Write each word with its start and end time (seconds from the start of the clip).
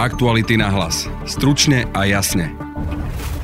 Aktuality 0.00 0.56
na 0.56 0.72
hlas. 0.72 1.12
Stručne 1.28 1.84
a 1.92 2.08
jasne. 2.08 2.56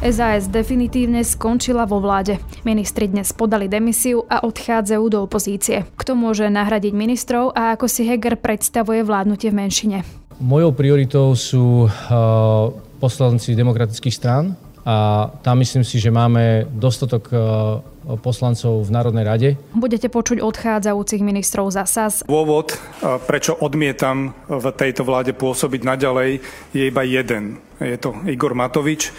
SAS 0.01 0.49
definitívne 0.49 1.21
skončila 1.21 1.85
vo 1.85 2.01
vláde. 2.01 2.41
Ministri 2.65 3.13
dnes 3.13 3.29
podali 3.37 3.69
demisiu 3.69 4.25
a 4.25 4.41
odchádzajú 4.41 5.05
do 5.13 5.21
opozície. 5.21 5.85
Kto 6.01 6.17
môže 6.17 6.49
nahradiť 6.49 6.97
ministrov 6.97 7.53
a 7.53 7.77
ako 7.77 7.93
si 7.93 8.09
Heger 8.09 8.41
predstavuje 8.41 9.05
vládnutie 9.05 9.53
v 9.53 9.59
menšine? 9.69 9.99
Mojou 10.41 10.73
prioritou 10.73 11.37
sú 11.37 11.93
uh, 11.93 12.73
poslanci 13.05 13.53
demokratických 13.53 14.17
strán 14.17 14.57
a 14.87 15.27
tam 15.43 15.59
myslím 15.59 15.83
si, 15.83 15.99
že 15.99 16.15
máme 16.15 16.71
dostatok 16.71 17.27
uh, 17.35 17.83
poslancov 18.23 18.87
v 18.87 18.91
Národnej 18.95 19.25
rade. 19.27 19.49
Budete 19.75 20.07
počuť 20.07 20.39
odchádzajúcich 20.39 21.27
ministrov 21.27 21.75
za 21.75 21.83
SAS. 21.91 22.23
Dôvod, 22.23 22.79
prečo 23.27 23.59
odmietam 23.59 24.31
v 24.47 24.71
tejto 24.71 25.03
vláde 25.03 25.35
pôsobiť 25.35 25.83
naďalej, 25.83 26.39
je 26.71 26.83
iba 26.87 27.03
jeden. 27.03 27.59
Je 27.83 27.99
to 27.99 28.15
Igor 28.31 28.55
Matovič. 28.55 29.11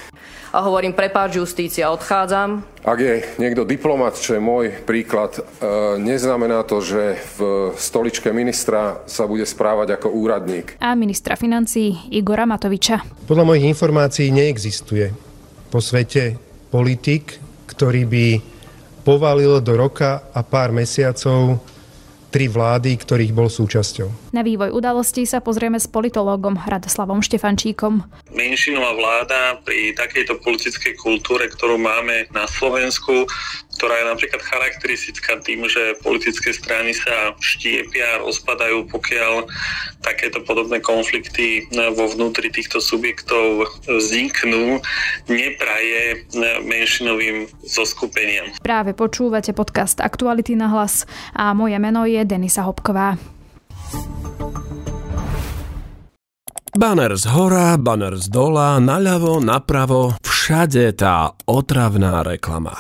A 0.55 0.63
hovorím, 0.63 0.95
prepáč, 0.95 1.35
justícia, 1.35 1.91
odchádzam. 1.91 2.63
Ak 2.87 2.97
je 3.03 3.19
niekto 3.35 3.67
diplomat, 3.67 4.15
čo 4.15 4.39
je 4.39 4.41
môj 4.41 4.71
príklad, 4.87 5.35
e, 5.35 5.41
neznamená 5.99 6.63
to, 6.63 6.79
že 6.79 7.19
v 7.35 7.39
stoličke 7.75 8.31
ministra 8.31 9.03
sa 9.03 9.27
bude 9.27 9.43
správať 9.43 9.99
ako 9.99 10.07
úradník. 10.15 10.79
A 10.79 10.95
ministra 10.95 11.35
financí 11.35 11.99
Igora 12.15 12.47
Matoviča. 12.47 13.03
Podľa 13.27 13.43
mojich 13.43 13.67
informácií 13.67 14.31
neexistuje 14.31 15.26
po 15.67 15.83
svete 15.83 16.39
politik, 16.71 17.39
ktorý 17.67 18.03
by 18.07 18.25
povalil 19.07 19.63
do 19.63 19.73
roka 19.79 20.27
a 20.35 20.43
pár 20.43 20.75
mesiacov 20.75 21.63
tri 22.27 22.51
vlády, 22.51 22.99
ktorých 22.99 23.31
bol 23.31 23.47
súčasťou. 23.47 24.35
Na 24.35 24.43
vývoj 24.43 24.75
udalostí 24.75 25.23
sa 25.23 25.39
pozrieme 25.39 25.79
s 25.79 25.87
politológom 25.87 26.59
Radoslavom 26.59 27.23
Štefančíkom. 27.23 28.03
Menšinová 28.35 28.91
vláda 28.93 29.63
pri 29.63 29.95
takejto 29.95 30.43
politickej 30.43 30.99
kultúre, 30.99 31.47
ktorú 31.47 31.79
máme 31.79 32.27
na 32.35 32.43
Slovensku, 32.45 33.25
ktorá 33.77 34.01
je 34.01 34.09
napríklad 34.09 34.41
charakteristická 34.41 35.37
tým, 35.45 35.69
že 35.69 36.01
politické 36.01 36.49
strany 36.49 36.97
sa 36.97 37.37
štiepia 37.37 38.17
a 38.17 38.21
rozpadajú, 38.25 38.89
pokiaľ 38.89 39.45
takéto 40.01 40.41
podobné 40.41 40.81
konflikty 40.81 41.69
vo 41.93 42.09
vnútri 42.09 42.49
týchto 42.49 42.81
subjektov 42.81 43.69
vzniknú, 43.85 44.81
nepraje 45.29 46.25
menšinovým 46.65 47.45
zoskupeniam. 47.61 48.49
Práve 48.65 48.97
počúvate 48.97 49.53
podcast 49.53 50.01
Aktuality 50.01 50.57
na 50.57 50.73
hlas 50.73 51.05
a 51.37 51.53
moje 51.53 51.77
meno 51.77 52.09
je 52.09 52.25
Denisa 52.25 52.65
Hopková. 52.65 53.21
Banner 56.77 57.17
z 57.17 57.25
hora, 57.33 57.73
banner 57.73 58.21
z 58.21 58.29
dola, 58.29 58.77
naľavo, 58.77 59.41
napravo, 59.41 60.13
všade 60.21 60.93
tá 60.93 61.33
otravná 61.49 62.21
reklama. 62.21 62.77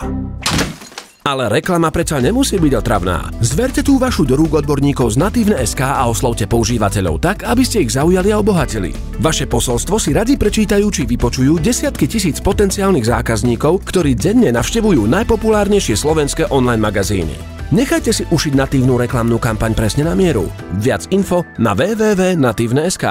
Ale 1.27 1.51
reklama 1.51 1.91
predsa 1.91 2.23
nemusí 2.23 2.55
byť 2.55 2.73
otravná. 2.79 3.35
Zverte 3.43 3.83
tú 3.83 3.99
vašu 3.99 4.23
do 4.23 4.39
rúk 4.39 4.63
odborníkov 4.63 5.11
z 5.11 5.19
Natívne 5.19 5.59
SK 5.59 5.83
a 5.83 6.07
oslovte 6.07 6.47
používateľov 6.47 7.19
tak, 7.19 7.43
aby 7.43 7.67
ste 7.67 7.83
ich 7.83 7.91
zaujali 7.99 8.31
a 8.31 8.39
obohatili. 8.39 8.95
Vaše 9.19 9.43
posolstvo 9.43 9.99
si 9.99 10.15
radi 10.15 10.39
prečítajú 10.39 10.87
či 10.87 11.03
vypočujú 11.03 11.59
desiatky 11.59 12.07
tisíc 12.07 12.39
potenciálnych 12.39 13.11
zákazníkov, 13.11 13.83
ktorí 13.91 14.15
denne 14.15 14.55
navštevujú 14.55 15.03
najpopulárnejšie 15.03 15.99
slovenské 15.99 16.47
online 16.47 16.79
magazíny. 16.79 17.35
Nechajte 17.75 18.15
si 18.15 18.23
ušiť 18.23 18.55
natívnu 18.55 18.95
reklamnú 18.95 19.35
kampaň 19.35 19.75
presne 19.75 20.07
na 20.07 20.15
mieru. 20.15 20.47
Viac 20.79 21.11
info 21.11 21.43
na 21.59 21.75
www.natívne.sk 21.75 23.03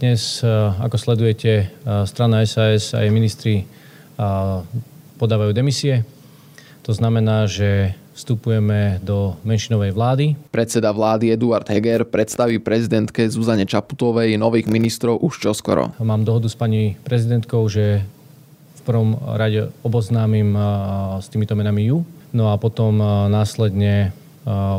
Dnes, 0.00 0.40
eh, 0.40 0.48
ako 0.80 0.96
sledujete, 0.96 1.52
eh, 1.60 1.68
strana 2.08 2.40
SAS 2.48 2.96
a 2.96 3.04
jej 3.04 3.12
ministri 3.12 3.76
podávajú 5.16 5.52
demisie. 5.56 6.04
To 6.84 6.92
znamená, 6.94 7.50
že 7.50 7.96
vstupujeme 8.16 9.02
do 9.04 9.36
menšinovej 9.44 9.92
vlády. 9.92 10.40
Predseda 10.48 10.88
vlády 10.88 11.36
Eduard 11.36 11.68
Heger 11.68 12.08
predstaví 12.08 12.56
prezidentke 12.56 13.28
Zuzane 13.28 13.68
Čaputovej 13.68 14.40
nových 14.40 14.72
ministrov 14.72 15.20
už 15.20 15.44
čoskoro. 15.44 15.92
Mám 16.00 16.24
dohodu 16.24 16.48
s 16.48 16.56
pani 16.56 16.96
prezidentkou, 17.04 17.68
že 17.68 18.06
v 18.78 18.80
prvom 18.86 19.20
rade 19.36 19.68
oboznámim 19.84 20.54
s 21.20 21.26
týmito 21.28 21.58
menami 21.58 21.92
ju, 21.92 22.08
no 22.32 22.48
a 22.48 22.56
potom 22.56 22.96
následne 23.28 24.16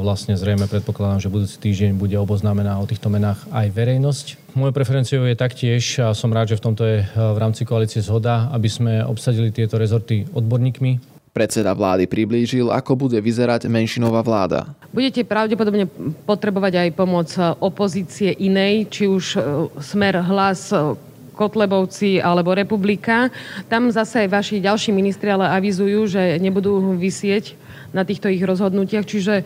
vlastne 0.01 0.39
zrejme 0.39 0.63
predpokladám, 0.65 1.19
že 1.19 1.29
budúci 1.29 1.59
týždeň 1.59 1.99
bude 1.99 2.15
oboznámená 2.15 2.79
o 2.79 2.87
týchto 2.87 3.11
menách 3.11 3.43
aj 3.51 3.67
verejnosť. 3.75 4.46
Mojou 4.57 4.73
preferenciou 4.73 5.21
je 5.29 5.37
taktiež, 5.37 6.01
a 6.01 6.17
som 6.17 6.33
rád, 6.33 6.49
že 6.49 6.57
v 6.57 6.65
tomto 6.65 6.81
je 6.81 7.05
v 7.13 7.37
rámci 7.37 7.61
koalície 7.61 8.01
zhoda, 8.01 8.49
aby 8.49 8.65
sme 8.65 9.05
obsadili 9.05 9.53
tieto 9.53 9.77
rezorty 9.77 10.25
odborníkmi, 10.33 11.17
Predseda 11.37 11.69
vlády 11.77 12.09
priblížil, 12.09 12.73
ako 12.73 12.97
bude 12.97 13.21
vyzerať 13.21 13.69
menšinová 13.69 14.25
vláda. 14.25 14.73
Budete 14.89 15.21
pravdepodobne 15.21 15.85
potrebovať 16.25 16.73
aj 16.81 16.89
pomoc 16.97 17.29
opozície 17.61 18.33
inej, 18.33 18.89
či 18.89 19.05
už 19.05 19.37
e, 19.37 19.69
smer 19.77 20.17
hlas 20.25 20.73
e, 20.73 20.97
Kotlebovci 21.37 22.17
alebo 22.17 22.57
Republika. 22.57 23.29
Tam 23.69 23.93
zase 23.93 24.25
aj 24.25 24.33
vaši 24.33 24.65
ďalší 24.65 24.89
ministri 24.89 25.29
ale 25.29 25.45
avizujú, 25.53 26.09
že 26.09 26.41
nebudú 26.41 26.97
vysieť 26.97 27.53
na 27.93 28.01
týchto 28.01 28.33
ich 28.33 28.41
rozhodnutiach. 28.41 29.05
Čiže 29.05 29.45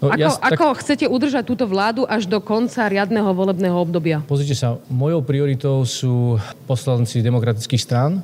No, 0.00 0.10
ako, 0.10 0.20
ja, 0.20 0.28
tak... 0.30 0.52
ako 0.56 0.64
chcete 0.80 1.04
udržať 1.08 1.44
túto 1.46 1.64
vládu 1.68 2.04
až 2.06 2.26
do 2.28 2.38
konca 2.40 2.86
riadneho 2.88 3.30
volebného 3.32 3.76
obdobia? 3.76 4.22
Pozrite 4.24 4.56
sa, 4.56 4.80
mojou 4.88 5.20
prioritou 5.22 5.82
sú 5.84 6.38
poslanci 6.68 7.20
demokratických 7.20 7.82
strán 7.82 8.22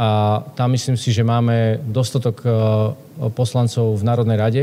a 0.00 0.40
tam 0.56 0.72
myslím 0.72 0.96
si, 0.96 1.12
že 1.12 1.22
máme 1.22 1.78
dostatok 1.84 2.42
e, 2.42 2.48
poslancov 3.32 4.00
v 4.00 4.02
Národnej 4.02 4.38
rade, 4.40 4.62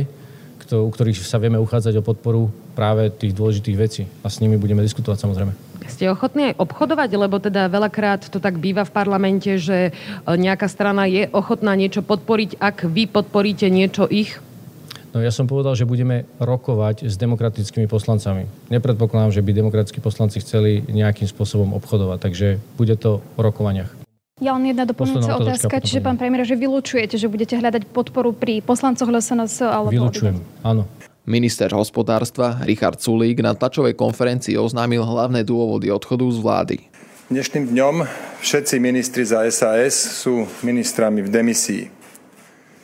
u 0.70 0.90
ktorých 0.94 1.26
sa 1.26 1.42
vieme 1.42 1.58
uchádzať 1.58 1.98
o 1.98 2.06
podporu 2.06 2.54
práve 2.78 3.10
tých 3.10 3.34
dôležitých 3.34 3.78
vecí. 3.78 4.04
A 4.22 4.30
s 4.30 4.38
nimi 4.38 4.54
budeme 4.54 4.86
diskutovať 4.86 5.18
samozrejme. 5.18 5.54
Ste 5.90 6.14
ochotní 6.14 6.54
aj 6.54 6.62
obchodovať, 6.62 7.10
lebo 7.18 7.42
teda 7.42 7.66
veľakrát 7.66 8.30
to 8.30 8.38
tak 8.38 8.62
býva 8.62 8.86
v 8.86 8.94
parlamente, 8.94 9.58
že 9.58 9.90
e, 9.90 9.92
nejaká 10.26 10.70
strana 10.70 11.10
je 11.10 11.30
ochotná 11.34 11.74
niečo 11.74 12.06
podporiť, 12.06 12.62
ak 12.62 12.86
vy 12.86 13.10
podporíte 13.10 13.70
niečo 13.74 14.06
ich? 14.06 14.38
No 15.10 15.26
ja 15.26 15.34
som 15.34 15.50
povedal, 15.50 15.74
že 15.74 15.90
budeme 15.90 16.30
rokovať 16.38 17.10
s 17.10 17.18
demokratickými 17.18 17.90
poslancami. 17.90 18.46
Nepredpokladám, 18.70 19.34
že 19.34 19.42
by 19.42 19.52
demokratickí 19.58 20.06
poslanci 20.06 20.38
chceli 20.38 20.86
nejakým 20.86 21.26
spôsobom 21.26 21.74
obchodovať, 21.82 22.18
takže 22.22 22.48
bude 22.78 22.94
to 22.94 23.26
o 23.34 23.40
rokovaniach. 23.42 23.90
Ja 24.40 24.56
len 24.56 24.72
jedna 24.72 24.88
doplňujúca 24.88 25.36
otázka, 25.36 25.84
čiže 25.84 26.00
pán 26.00 26.16
premiér, 26.16 26.48
že 26.48 26.56
vylúčujete, 26.56 27.20
že 27.20 27.28
budete 27.28 27.60
hľadať 27.60 27.92
podporu 27.92 28.32
pri 28.32 28.64
poslancoch 28.64 29.12
LSNS 29.12 29.68
alebo... 29.68 29.92
Vylúčujem, 29.92 30.40
áno. 30.64 30.88
Minister 31.28 31.70
hospodárstva 31.76 32.64
Richard 32.64 33.04
Sulík 33.04 33.44
na 33.44 33.54
tlačovej 33.54 33.94
konferencii 34.00 34.56
oznámil 34.56 35.04
hlavné 35.04 35.44
dôvody 35.44 35.92
odchodu 35.92 36.26
z 36.26 36.40
vlády. 36.40 36.78
Dnešným 37.30 37.70
dňom 37.76 37.96
všetci 38.42 38.76
ministri 38.82 39.22
za 39.28 39.46
SAS 39.54 40.26
sú 40.26 40.50
ministrami 40.66 41.22
v 41.22 41.30
demisii. 41.30 41.99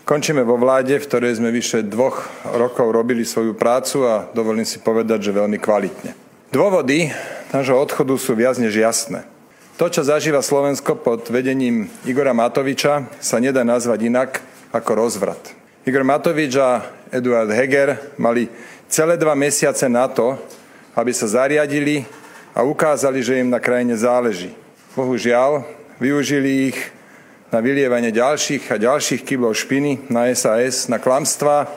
Končíme 0.06 0.46
vo 0.46 0.54
vláde, 0.54 1.02
v 1.02 1.08
ktorej 1.10 1.42
sme 1.42 1.50
vyše 1.50 1.82
dvoch 1.82 2.30
rokov 2.54 2.94
robili 2.94 3.26
svoju 3.26 3.58
prácu 3.58 4.06
a 4.06 4.30
dovolím 4.38 4.62
si 4.62 4.78
povedať, 4.78 5.18
že 5.18 5.34
veľmi 5.34 5.58
kvalitne. 5.58 6.14
Dôvody 6.54 7.10
nášho 7.50 7.74
odchodu 7.74 8.14
sú 8.14 8.38
viac 8.38 8.62
než 8.62 8.78
jasné. 8.78 9.26
To, 9.82 9.90
čo 9.90 10.06
zažíva 10.06 10.46
Slovensko 10.46 10.94
pod 10.94 11.26
vedením 11.34 11.90
Igora 12.06 12.38
Matoviča, 12.38 13.10
sa 13.18 13.42
nedá 13.42 13.66
nazvať 13.66 14.06
inak 14.06 14.46
ako 14.70 14.92
rozvrat. 14.94 15.42
Igor 15.90 16.06
Matovič 16.06 16.54
a 16.62 16.86
Eduard 17.10 17.50
Heger 17.50 18.14
mali 18.22 18.46
celé 18.86 19.18
dva 19.18 19.34
mesiace 19.34 19.90
na 19.90 20.06
to, 20.06 20.38
aby 20.94 21.18
sa 21.18 21.26
zariadili 21.26 22.06
a 22.54 22.62
ukázali, 22.62 23.26
že 23.26 23.42
im 23.42 23.50
na 23.50 23.58
krajine 23.58 23.98
záleží. 23.98 24.54
Bohužiaľ, 24.94 25.66
využili 25.98 26.70
ich 26.70 26.80
na 27.50 27.60
vylievanie 27.62 28.10
ďalších 28.14 28.72
a 28.74 28.78
ďalších 28.82 29.22
kyblov 29.26 29.58
špiny 29.58 30.10
na 30.10 30.30
SAS, 30.34 30.88
na 30.88 31.02
klamstvá 31.02 31.68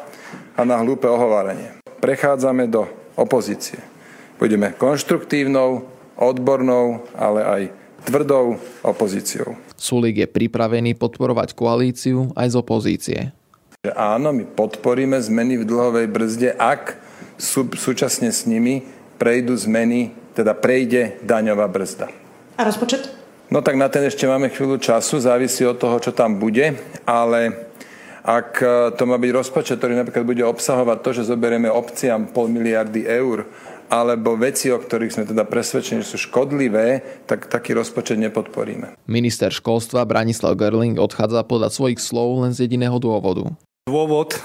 a 0.56 0.60
na 0.64 0.80
hlúpe 0.80 1.08
ohováranie. 1.08 1.76
Prechádzame 1.98 2.70
do 2.70 2.86
opozície. 3.18 3.80
Budeme 4.38 4.72
konštruktívnou, 4.76 5.84
odbornou, 6.14 7.02
ale 7.14 7.40
aj 7.42 7.62
tvrdou 8.06 8.56
opozíciou. 8.86 9.58
Sulík 9.78 10.22
je 10.22 10.28
pripravený 10.30 10.94
podporovať 10.94 11.54
koalíciu 11.54 12.30
aj 12.38 12.46
z 12.50 12.56
opozície 12.56 13.20
áno, 13.94 14.34
my 14.34 14.44
podporíme 14.44 15.16
zmeny 15.22 15.62
v 15.62 15.68
dlhovej 15.68 16.06
brzde, 16.10 16.50
ak 16.58 16.98
sú, 17.38 17.70
súčasne 17.70 18.34
s 18.34 18.44
nimi 18.44 18.82
prejdú 19.16 19.54
zmeny, 19.54 20.14
teda 20.34 20.54
prejde 20.54 21.18
daňová 21.22 21.70
brzda. 21.70 22.10
A 22.58 22.60
rozpočet? 22.66 23.17
No 23.48 23.64
tak 23.64 23.80
na 23.80 23.88
ten 23.88 24.04
ešte 24.04 24.28
máme 24.28 24.52
chvíľu 24.52 24.76
času, 24.76 25.24
závisí 25.24 25.64
od 25.64 25.80
toho, 25.80 25.96
čo 26.04 26.12
tam 26.12 26.36
bude, 26.36 26.76
ale 27.08 27.72
ak 28.20 28.50
e, 28.60 28.68
to 28.92 29.08
má 29.08 29.16
byť 29.16 29.30
rozpočet, 29.32 29.80
ktorý 29.80 29.96
napríklad 29.96 30.28
bude 30.28 30.44
obsahovať 30.44 30.98
to, 31.00 31.10
že 31.16 31.32
zoberieme 31.32 31.72
obciam 31.72 32.28
pol 32.28 32.52
miliardy 32.52 33.08
eur 33.08 33.48
alebo 33.88 34.36
veci, 34.36 34.68
o 34.68 34.76
ktorých 34.76 35.16
sme 35.16 35.24
teda 35.24 35.48
presvedčení, 35.48 36.04
že 36.04 36.12
sú 36.12 36.28
škodlivé, 36.28 37.00
tak 37.24 37.48
taký 37.48 37.72
rozpočet 37.72 38.20
nepodporíme. 38.20 39.00
Minister 39.08 39.48
školstva 39.48 40.04
Branislav 40.04 40.52
Gerling 40.60 41.00
odchádza 41.00 41.40
podľa 41.48 41.72
svojich 41.72 42.04
slov 42.04 42.44
len 42.44 42.52
z 42.52 42.68
jediného 42.68 43.00
dôvodu. 43.00 43.48
Dôvod, 43.88 44.36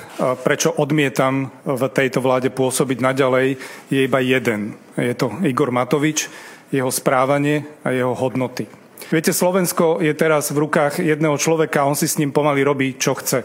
prečo 0.47 0.71
odmietam 0.79 1.51
v 1.67 1.91
tejto 1.91 2.23
vláde 2.23 2.47
pôsobiť 2.55 3.03
naďalej, 3.03 3.59
je 3.91 4.00
iba 4.07 4.23
jeden. 4.23 4.79
Je 4.95 5.11
to 5.11 5.27
Igor 5.44 5.75
Matovič, 5.75 6.31
jeho 6.71 6.88
správanie 6.88 7.67
a 7.83 7.91
jeho 7.91 8.15
hodnoty. 8.15 8.82
Viete, 9.11 9.35
Slovensko 9.35 10.00
je 10.00 10.15
teraz 10.15 10.53
v 10.53 10.63
rukách 10.63 11.03
jedného 11.03 11.35
človeka 11.35 11.83
a 11.83 11.89
on 11.91 11.97
si 11.97 12.07
s 12.07 12.15
ním 12.15 12.31
pomaly 12.31 12.63
robí, 12.63 12.95
čo 12.95 13.17
chce. 13.17 13.44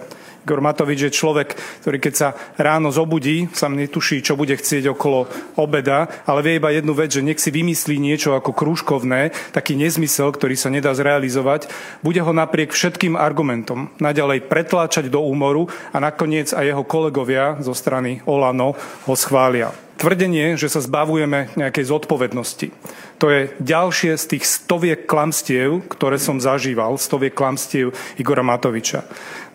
Igor 0.49 0.65
Matovič 0.65 1.05
je 1.05 1.13
človek, 1.13 1.61
ktorý 1.85 1.99
keď 2.01 2.15
sa 2.15 2.29
ráno 2.57 2.89
zobudí, 2.89 3.53
sa 3.53 3.69
netuší, 3.69 4.25
čo 4.25 4.33
bude 4.33 4.57
chcieť 4.57 4.89
okolo 4.97 5.29
obeda, 5.61 6.09
ale 6.25 6.41
vie 6.41 6.57
iba 6.57 6.73
jednu 6.73 6.97
vec, 6.97 7.13
že 7.13 7.21
nech 7.21 7.37
si 7.37 7.53
vymyslí 7.53 8.01
niečo 8.01 8.33
ako 8.33 8.57
krúžkovné, 8.57 9.35
taký 9.53 9.77
nezmysel, 9.77 10.33
ktorý 10.33 10.57
sa 10.57 10.73
nedá 10.73 10.97
zrealizovať, 10.97 11.69
bude 12.01 12.25
ho 12.25 12.33
napriek 12.33 12.73
všetkým 12.73 13.19
argumentom 13.19 13.93
naďalej 14.01 14.49
pretláčať 14.49 15.13
do 15.13 15.21
úmoru 15.21 15.69
a 15.93 16.01
nakoniec 16.01 16.57
aj 16.57 16.65
jeho 16.65 16.85
kolegovia 16.87 17.61
zo 17.61 17.77
strany 17.77 18.25
Olano 18.25 18.73
ho 19.05 19.15
schvália 19.19 19.75
tvrdenie, 19.99 20.55
že 20.55 20.71
sa 20.71 20.79
zbavujeme 20.79 21.59
nejakej 21.59 21.91
zodpovednosti. 21.91 22.71
To 23.19 23.27
je 23.35 23.51
ďalšie 23.59 24.15
z 24.15 24.25
tých 24.31 24.47
stoviek 24.47 25.11
klamstiev, 25.11 25.83
ktoré 25.91 26.23
som 26.23 26.39
zažíval, 26.39 26.95
stoviek 27.03 27.35
klamstiev 27.35 27.91
Igora 28.15 28.47
Matoviča. 28.47 29.03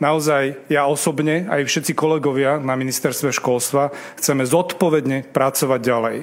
Naozaj 0.03 0.67
ja 0.67 0.83
osobne, 0.83 1.47
aj 1.47 1.63
všetci 1.63 1.95
kolegovia 1.95 2.59
na 2.59 2.75
ministerstve 2.75 3.31
školstva 3.31 3.95
chceme 4.19 4.43
zodpovedne 4.43 5.31
pracovať 5.31 5.79
ďalej. 5.79 6.17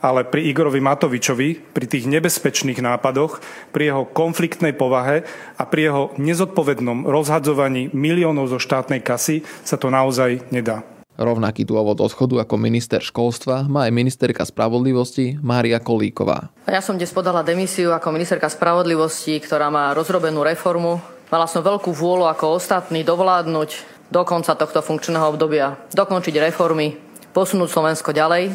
Ale 0.00 0.24
pri 0.24 0.48
Igorovi 0.48 0.80
Matovičovi, 0.80 1.76
pri 1.76 1.84
tých 1.84 2.08
nebezpečných 2.08 2.80
nápadoch, 2.80 3.44
pri 3.76 3.92
jeho 3.92 4.08
konfliktnej 4.08 4.72
povahe 4.72 5.28
a 5.60 5.62
pri 5.68 5.92
jeho 5.92 6.04
nezodpovednom 6.16 7.04
rozhadzovaní 7.04 7.92
miliónov 7.92 8.48
zo 8.48 8.56
štátnej 8.56 9.04
kasy 9.04 9.44
sa 9.68 9.76
to 9.76 9.92
naozaj 9.92 10.40
nedá. 10.48 10.95
Rovnaký 11.16 11.64
dôvod 11.64 11.96
odchodu 12.04 12.44
ako 12.44 12.60
minister 12.60 13.00
školstva 13.00 13.64
má 13.72 13.88
aj 13.88 13.92
ministerka 13.96 14.44
spravodlivosti 14.44 15.40
Mária 15.40 15.80
Kolíková. 15.80 16.52
Ja 16.68 16.84
som 16.84 17.00
dnes 17.00 17.08
podala 17.08 17.40
demisiu 17.40 17.96
ako 17.96 18.12
ministerka 18.12 18.52
spravodlivosti, 18.52 19.40
ktorá 19.40 19.72
má 19.72 19.96
rozrobenú 19.96 20.44
reformu. 20.44 21.00
Mala 21.32 21.48
som 21.48 21.64
veľkú 21.64 21.88
vôľu 21.88 22.28
ako 22.28 22.60
ostatní 22.60 23.00
dovládnuť 23.00 23.70
do 24.12 24.22
konca 24.28 24.52
tohto 24.60 24.84
funkčného 24.84 25.24
obdobia, 25.32 25.80
dokončiť 25.96 26.36
reformy, 26.36 27.00
posunúť 27.32 27.72
Slovensko 27.72 28.12
ďalej. 28.12 28.52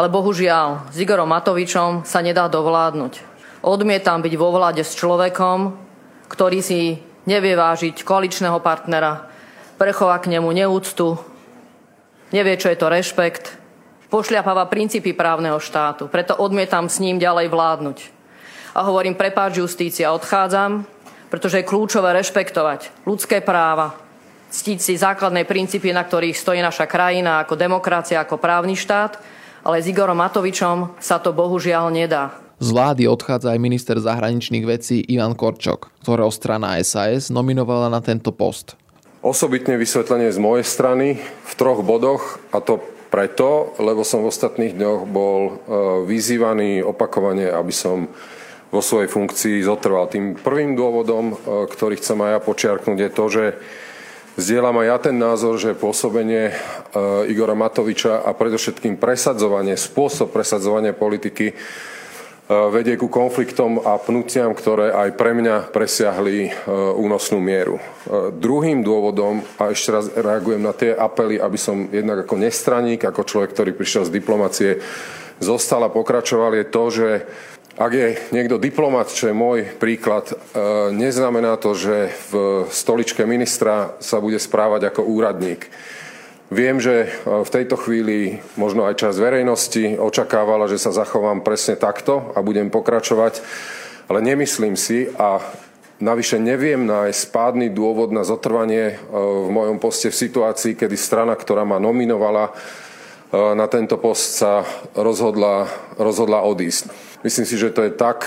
Ale 0.00 0.08
bohužiaľ, 0.08 0.88
s 0.88 0.96
Igorom 0.96 1.28
Matovičom 1.28 2.08
sa 2.08 2.24
nedá 2.24 2.48
dovládnuť. 2.48 3.20
Odmietam 3.60 4.24
byť 4.24 4.34
vo 4.40 4.48
vláde 4.48 4.80
s 4.80 4.96
človekom, 4.96 5.76
ktorý 6.32 6.64
si 6.64 7.04
nevie 7.28 7.52
vážiť 7.52 8.00
koaličného 8.00 8.64
partnera, 8.64 9.28
prechová 9.76 10.16
k 10.24 10.32
nemu 10.32 10.48
neúctu, 10.56 11.35
nevie, 12.30 12.54
čo 12.58 12.70
je 12.72 12.78
to 12.78 12.90
rešpekt, 12.90 13.58
pošľapáva 14.08 14.70
princípy 14.70 15.12
právneho 15.12 15.58
štátu. 15.58 16.06
Preto 16.06 16.38
odmietam 16.38 16.86
s 16.86 17.02
ním 17.02 17.18
ďalej 17.18 17.50
vládnuť. 17.50 17.98
A 18.76 18.84
hovorím, 18.86 19.16
prepáč 19.16 19.58
justícia, 19.58 20.12
odchádzam, 20.12 20.84
pretože 21.32 21.60
je 21.60 21.68
kľúčové 21.68 22.14
rešpektovať 22.14 23.08
ľudské 23.08 23.42
práva, 23.42 23.98
ctiť 24.52 24.78
si 24.78 24.94
základné 24.94 25.42
princípy, 25.42 25.90
na 25.90 26.06
ktorých 26.06 26.38
stojí 26.38 26.60
naša 26.62 26.86
krajina 26.86 27.42
ako 27.42 27.58
demokracia, 27.58 28.22
ako 28.22 28.38
právny 28.38 28.78
štát, 28.78 29.18
ale 29.66 29.82
s 29.82 29.90
Igorom 29.90 30.22
Matovičom 30.22 30.94
sa 31.02 31.18
to 31.18 31.34
bohužiaľ 31.34 31.90
nedá. 31.90 32.30
Z 32.56 32.72
vlády 32.72 33.04
odchádza 33.04 33.52
aj 33.52 33.60
minister 33.60 33.96
zahraničných 34.00 34.64
vecí 34.64 35.04
Ivan 35.12 35.36
Korčok, 35.36 35.92
ktorého 36.00 36.32
strana 36.32 36.80
SAS 36.80 37.28
nominovala 37.28 37.92
na 37.92 38.00
tento 38.00 38.32
post. 38.32 38.80
Osobitne 39.26 39.74
vysvetlenie 39.74 40.30
z 40.30 40.38
mojej 40.38 40.62
strany 40.62 41.18
v 41.18 41.52
troch 41.58 41.82
bodoch 41.82 42.38
a 42.54 42.62
to 42.62 42.78
preto, 43.10 43.74
lebo 43.82 44.06
som 44.06 44.22
v 44.22 44.30
ostatných 44.30 44.78
dňoch 44.78 45.02
bol 45.02 45.40
e, 45.42 45.52
vyzývaný 46.06 46.86
opakovane, 46.86 47.50
aby 47.50 47.74
som 47.74 48.06
vo 48.70 48.78
svojej 48.78 49.10
funkcii 49.10 49.66
zotrval. 49.66 50.06
Tým 50.06 50.38
prvým 50.38 50.78
dôvodom, 50.78 51.34
e, 51.34 51.66
ktorý 51.66 51.98
chcem 51.98 52.22
aj 52.22 52.30
ja 52.30 52.38
počiarknúť, 52.38 52.98
je 53.02 53.10
to, 53.10 53.24
že 53.26 53.44
Zdieľam 54.36 54.84
aj 54.84 54.86
ja 54.86 54.96
ten 55.00 55.16
názor, 55.16 55.56
že 55.56 55.72
pôsobenie 55.72 56.52
e, 56.52 56.54
Igora 57.32 57.56
Matoviča 57.56 58.20
a 58.20 58.36
predovšetkým 58.36 59.00
presadzovanie, 59.00 59.80
spôsob 59.80 60.28
presadzovania 60.28 60.92
politiky 60.92 61.56
vedie 62.46 62.94
ku 62.94 63.10
konfliktom 63.10 63.82
a 63.82 63.98
pnutiam, 63.98 64.54
ktoré 64.54 64.94
aj 64.94 65.18
pre 65.18 65.34
mňa 65.34 65.74
presiahli 65.74 66.46
e, 66.46 66.50
únosnú 66.94 67.42
mieru. 67.42 67.82
E, 67.82 68.30
druhým 68.30 68.86
dôvodom, 68.86 69.42
a 69.58 69.74
ešte 69.74 69.90
raz 69.90 70.06
reagujem 70.14 70.62
na 70.62 70.70
tie 70.70 70.94
apely, 70.94 71.42
aby 71.42 71.58
som 71.58 71.90
jednak 71.90 72.22
ako 72.22 72.38
nestraník, 72.38 73.02
ako 73.02 73.26
človek, 73.26 73.50
ktorý 73.50 73.74
prišiel 73.74 74.06
z 74.06 74.14
diplomacie, 74.14 74.70
zostal 75.42 75.82
a 75.82 75.90
pokračoval, 75.90 76.54
je 76.54 76.66
to, 76.70 76.84
že 76.94 77.08
ak 77.76 77.92
je 77.92 78.08
niekto 78.32 78.56
diplomat, 78.62 79.12
čo 79.12 79.28
je 79.28 79.36
môj 79.36 79.68
príklad, 79.76 80.32
neznamená 80.96 81.60
to, 81.60 81.76
že 81.76 82.08
v 82.32 82.64
stoličke 82.72 83.28
ministra 83.28 83.92
sa 84.00 84.16
bude 84.16 84.40
správať 84.40 84.88
ako 84.88 85.04
úradník. 85.04 85.68
Viem, 86.46 86.78
že 86.78 86.94
e, 87.02 87.08
v 87.42 87.50
tejto 87.50 87.74
chvíli 87.74 88.38
možno 88.54 88.86
aj 88.86 89.02
časť 89.02 89.18
verejnosti 89.18 89.84
očakávala, 89.98 90.70
že 90.70 90.78
sa 90.78 90.94
zachovám 90.94 91.42
presne 91.42 91.74
takto 91.74 92.30
a 92.38 92.42
budem 92.42 92.70
pokračovať, 92.70 93.42
ale 94.06 94.22
nemyslím 94.22 94.78
si 94.78 95.10
a 95.18 95.42
navyše 95.98 96.38
neviem 96.38 96.86
nájsť 96.86 97.18
spádny 97.18 97.66
dôvod 97.74 98.14
na 98.14 98.22
zotrvanie 98.22 98.94
e, 98.94 98.96
v 99.10 99.50
mojom 99.50 99.82
poste 99.82 100.06
v 100.06 100.20
situácii, 100.22 100.78
kedy 100.78 100.94
strana, 100.94 101.34
ktorá 101.34 101.66
ma 101.66 101.82
nominovala 101.82 102.46
e, 102.46 102.52
na 103.58 103.66
tento 103.66 103.98
post 103.98 104.38
sa 104.38 104.62
rozhodla, 104.94 105.66
rozhodla 105.98 106.46
odísť. 106.46 106.94
Myslím 107.26 107.46
si, 107.48 107.58
že 107.58 107.74
to 107.74 107.82
je 107.82 107.90
tak 107.90 108.22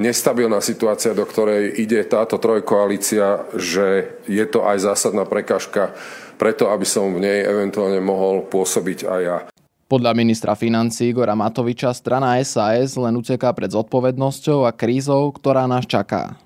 nestabilná 0.00 0.64
situácia, 0.64 1.12
do 1.12 1.20
ktorej 1.28 1.68
ide 1.84 2.00
táto 2.08 2.40
trojkoalícia, 2.40 3.44
že 3.52 4.16
je 4.24 4.46
to 4.48 4.64
aj 4.64 4.80
zásadná 4.80 5.28
prekážka 5.28 5.92
preto, 6.40 6.72
aby 6.72 6.88
som 6.88 7.12
v 7.12 7.20
nej 7.20 7.44
eventuálne 7.44 8.00
mohol 8.00 8.48
pôsobiť 8.48 9.04
aj 9.04 9.20
ja. 9.20 9.38
Podľa 9.84 10.16
ministra 10.16 10.56
financí 10.56 11.12
Igora 11.12 11.36
Matoviča 11.36 11.92
strana 11.92 12.40
SAS 12.40 12.96
len 12.96 13.12
uteká 13.20 13.52
pred 13.52 13.68
zodpovednosťou 13.68 14.64
a 14.64 14.72
krízou, 14.72 15.28
ktorá 15.36 15.68
nás 15.68 15.84
čaká. 15.84 16.40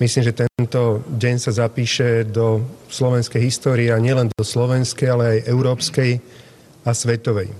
Myslím, 0.00 0.26
že 0.26 0.34
tento 0.34 1.04
deň 1.12 1.36
sa 1.38 1.52
zapíše 1.68 2.24
do 2.24 2.64
slovenskej 2.88 3.42
histórie 3.44 3.92
a 3.92 4.00
nielen 4.00 4.32
do 4.32 4.42
slovenskej, 4.42 5.06
ale 5.12 5.24
aj 5.38 5.46
európskej 5.50 6.10
a 6.82 6.90
svetovej. 6.90 7.52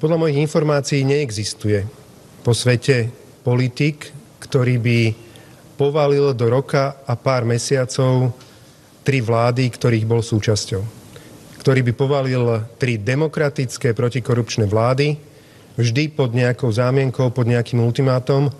Podľa 0.00 0.16
mojich 0.16 0.38
informácií 0.40 1.04
neexistuje 1.04 1.84
po 2.40 2.56
svete 2.56 3.12
politik, 3.44 4.12
ktorý 4.40 4.80
by 4.80 4.98
povalil 5.76 6.32
do 6.36 6.46
roka 6.48 7.00
a 7.04 7.12
pár 7.16 7.44
mesiacov 7.44 8.32
tri 9.02 9.18
vlády, 9.22 9.68
ktorých 9.70 10.06
bol 10.06 10.22
súčasťou. 10.22 10.82
Ktorý 11.62 11.86
by 11.86 11.92
povalil 11.94 12.42
tri 12.78 12.98
demokratické 12.98 13.94
protikorupčné 13.94 14.66
vlády, 14.66 15.14
vždy 15.78 16.10
pod 16.10 16.34
nejakou 16.34 16.70
zámienkou, 16.70 17.30
pod 17.30 17.46
nejakým 17.46 17.78
ultimátom. 17.82 18.50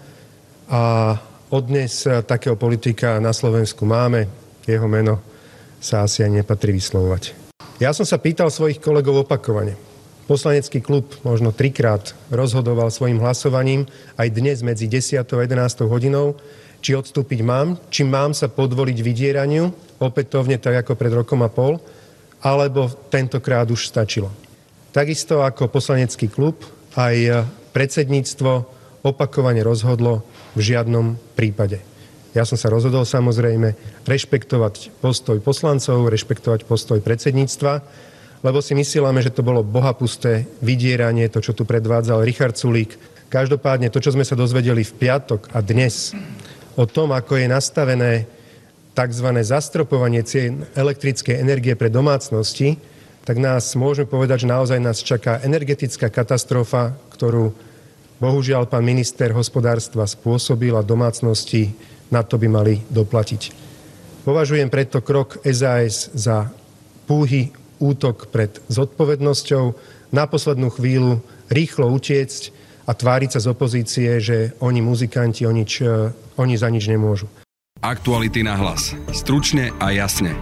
A 0.70 1.14
odnes 1.50 2.06
takého 2.26 2.54
politika 2.54 3.18
na 3.18 3.34
Slovensku 3.34 3.82
máme. 3.84 4.30
Jeho 4.64 4.86
meno 4.86 5.18
sa 5.82 6.06
asi 6.06 6.22
aj 6.22 6.30
nepatrí 6.30 6.70
vyslovovať. 6.70 7.34
Ja 7.82 7.90
som 7.90 8.06
sa 8.06 8.22
pýtal 8.22 8.46
svojich 8.46 8.78
kolegov 8.78 9.26
opakovane. 9.26 9.74
Poslanecký 10.30 10.78
klub 10.78 11.10
možno 11.26 11.50
trikrát 11.50 12.14
rozhodoval 12.30 12.94
svojim 12.94 13.18
hlasovaním 13.18 13.90
aj 14.14 14.30
dnes 14.30 14.62
medzi 14.62 14.86
10. 14.86 15.18
a 15.18 15.24
11. 15.26 15.90
hodinou, 15.90 16.38
či 16.78 16.94
odstúpiť 16.94 17.42
mám, 17.42 17.74
či 17.90 18.06
mám 18.06 18.30
sa 18.30 18.46
podvoliť 18.46 18.98
vydieraniu, 19.02 19.74
opätovne 20.02 20.58
tak 20.58 20.82
ako 20.82 20.98
pred 20.98 21.12
rokom 21.14 21.40
a 21.46 21.50
pol, 21.50 21.78
alebo 22.42 22.90
tentokrát 23.08 23.70
už 23.70 23.86
stačilo. 23.86 24.28
Takisto 24.90 25.40
ako 25.40 25.70
poslanecký 25.70 26.28
klub, 26.28 26.60
aj 26.98 27.48
predsedníctvo 27.72 28.50
opakovane 29.06 29.64
rozhodlo 29.64 30.26
v 30.52 30.60
žiadnom 30.60 31.16
prípade. 31.32 31.80
Ja 32.32 32.48
som 32.48 32.56
sa 32.56 32.72
rozhodol 32.72 33.04
samozrejme 33.04 33.76
rešpektovať 34.08 35.04
postoj 35.04 35.36
poslancov, 35.44 36.08
rešpektovať 36.08 36.64
postoj 36.64 36.98
predsedníctva, 37.04 37.72
lebo 38.42 38.58
si 38.64 38.72
myslíme, 38.72 39.20
že 39.20 39.32
to 39.32 39.44
bolo 39.44 39.60
bohapusté 39.60 40.48
vydieranie, 40.64 41.28
to, 41.28 41.44
čo 41.44 41.52
tu 41.52 41.68
predvádzal 41.68 42.24
Richard 42.24 42.56
Sulík. 42.56 42.96
Každopádne 43.28 43.92
to, 43.92 44.00
čo 44.00 44.12
sme 44.12 44.24
sa 44.24 44.36
dozvedeli 44.36 44.80
v 44.80 44.96
piatok 44.96 45.52
a 45.52 45.60
dnes, 45.60 46.16
o 46.76 46.88
tom, 46.88 47.12
ako 47.12 47.36
je 47.36 47.46
nastavené 47.52 48.12
tzv. 48.92 49.28
zastropovanie 49.40 50.22
cien 50.24 50.68
elektrickej 50.76 51.40
energie 51.40 51.74
pre 51.76 51.88
domácnosti, 51.88 52.76
tak 53.22 53.38
nás 53.38 53.72
môžeme 53.78 54.10
povedať, 54.10 54.44
že 54.44 54.52
naozaj 54.52 54.78
nás 54.82 54.98
čaká 55.00 55.40
energetická 55.46 56.10
katastrofa, 56.10 56.94
ktorú 57.14 57.54
bohužiaľ 58.18 58.66
pán 58.66 58.82
minister 58.82 59.30
hospodárstva 59.34 60.06
spôsobil 60.06 60.74
a 60.74 60.86
domácnosti 60.86 61.74
na 62.12 62.22
to 62.22 62.36
by 62.36 62.48
mali 62.50 62.74
doplatiť. 62.90 63.42
Považujem 64.22 64.70
preto 64.70 65.02
krok 65.02 65.42
SAS 65.42 66.12
za 66.14 66.50
púhy 67.08 67.50
útok 67.82 68.30
pred 68.30 68.62
zodpovednosťou, 68.70 69.64
na 70.12 70.28
poslednú 70.28 70.70
chvíľu 70.70 71.24
rýchlo 71.50 71.88
utiecť 71.90 72.52
a 72.86 72.92
tváriť 72.92 73.30
sa 73.34 73.40
z 73.42 73.50
opozície, 73.50 74.10
že 74.20 74.52
oni 74.60 74.84
muzikanti, 74.84 75.48
oni, 75.48 75.64
č, 75.64 75.82
oni 76.36 76.54
za 76.54 76.68
nič 76.68 76.86
nemôžu. 76.86 77.26
Aktuality 77.80 78.44
na 78.44 78.52
hlas. 78.60 78.92
Stručne 79.16 79.72
a 79.80 79.88
jasne. 79.96 80.36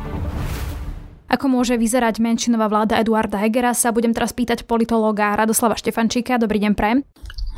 Ako 1.30 1.46
môže 1.46 1.78
vyzerať 1.78 2.18
menšinová 2.18 2.66
vláda 2.66 2.98
Eduarda 2.98 3.38
Hegera, 3.38 3.70
sa 3.70 3.94
budem 3.94 4.10
teraz 4.10 4.34
pýtať 4.34 4.66
politológa 4.66 5.38
Radoslava 5.38 5.78
Štefančíka. 5.78 6.42
Dobrý 6.42 6.58
deň, 6.58 6.72
prajem. 6.74 7.06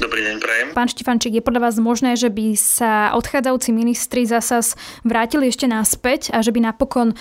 Dobrý 0.03 0.19
deň, 0.27 0.37
prajem. 0.43 0.69
Pán 0.75 0.91
Štefančík, 0.91 1.39
je 1.39 1.47
podľa 1.47 1.71
vás 1.71 1.79
možné, 1.79 2.19
že 2.19 2.27
by 2.27 2.59
sa 2.59 3.15
odchádzajúci 3.15 3.71
ministri 3.71 4.27
zasa 4.27 4.59
vrátili 5.07 5.47
ešte 5.47 5.71
naspäť 5.71 6.35
a 6.35 6.43
že 6.43 6.51
by 6.51 6.59
napokon 6.59 7.15
e, 7.15 7.17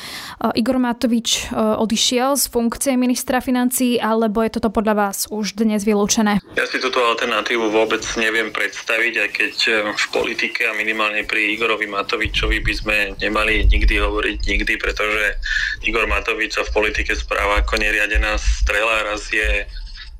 Igor 0.58 0.82
Matovič 0.82 1.54
e, 1.54 1.62
odišiel 1.78 2.34
z 2.42 2.50
funkcie 2.50 2.98
ministra 2.98 3.38
financí, 3.38 4.02
alebo 4.02 4.42
je 4.42 4.58
toto 4.58 4.74
podľa 4.74 4.98
vás 4.98 5.30
už 5.30 5.62
dnes 5.62 5.86
vylúčené? 5.86 6.42
Ja 6.58 6.66
si 6.66 6.82
túto 6.82 7.06
alternatívu 7.06 7.70
vôbec 7.70 8.02
neviem 8.18 8.50
predstaviť, 8.50 9.14
aj 9.14 9.30
keď 9.30 9.56
e, 9.62 9.72
v 9.94 10.06
politike 10.10 10.66
a 10.66 10.74
minimálne 10.74 11.22
pri 11.30 11.54
Igorovi 11.54 11.86
Matovičovi 11.86 12.66
by 12.66 12.74
sme 12.74 12.98
nemali 13.22 13.70
nikdy 13.70 14.02
hovoriť 14.02 14.38
nikdy, 14.42 14.74
pretože 14.82 15.38
Igor 15.86 16.10
Matovič 16.10 16.58
sa 16.58 16.66
v 16.66 16.74
politike 16.74 17.14
správa 17.14 17.62
ako 17.62 17.78
neriadená 17.78 18.42
strela, 18.42 19.06
raz 19.06 19.30
je 19.30 19.70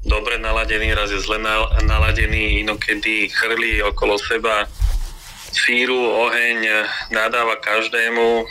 dobre 0.06 0.38
naladený, 0.38 0.94
raz 0.94 1.12
je 1.12 1.22
zle 1.22 1.38
naladený, 1.86 2.66
inokedy 2.66 3.30
chrlí 3.30 3.84
okolo 3.84 4.18
seba 4.18 4.66
síru, 5.52 6.00
oheň, 6.00 6.88
nadáva 7.12 7.60
každému, 7.60 8.48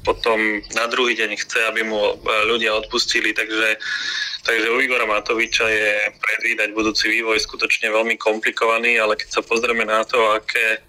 potom 0.00 0.64
na 0.72 0.88
druhý 0.88 1.12
deň 1.12 1.36
chce, 1.36 1.60
aby 1.68 1.84
mu 1.84 2.16
ľudia 2.48 2.72
odpustili, 2.72 3.36
takže, 3.36 3.76
takže 4.48 4.72
u 4.72 4.80
Igora 4.80 5.04
Matoviča 5.04 5.68
je 5.68 6.08
predvídať 6.08 6.72
budúci 6.72 7.12
vývoj 7.12 7.36
skutočne 7.44 7.92
veľmi 7.92 8.16
komplikovaný, 8.16 8.96
ale 8.96 9.20
keď 9.20 9.28
sa 9.28 9.42
pozrieme 9.44 9.84
na 9.84 10.00
to, 10.08 10.16
aké 10.32 10.80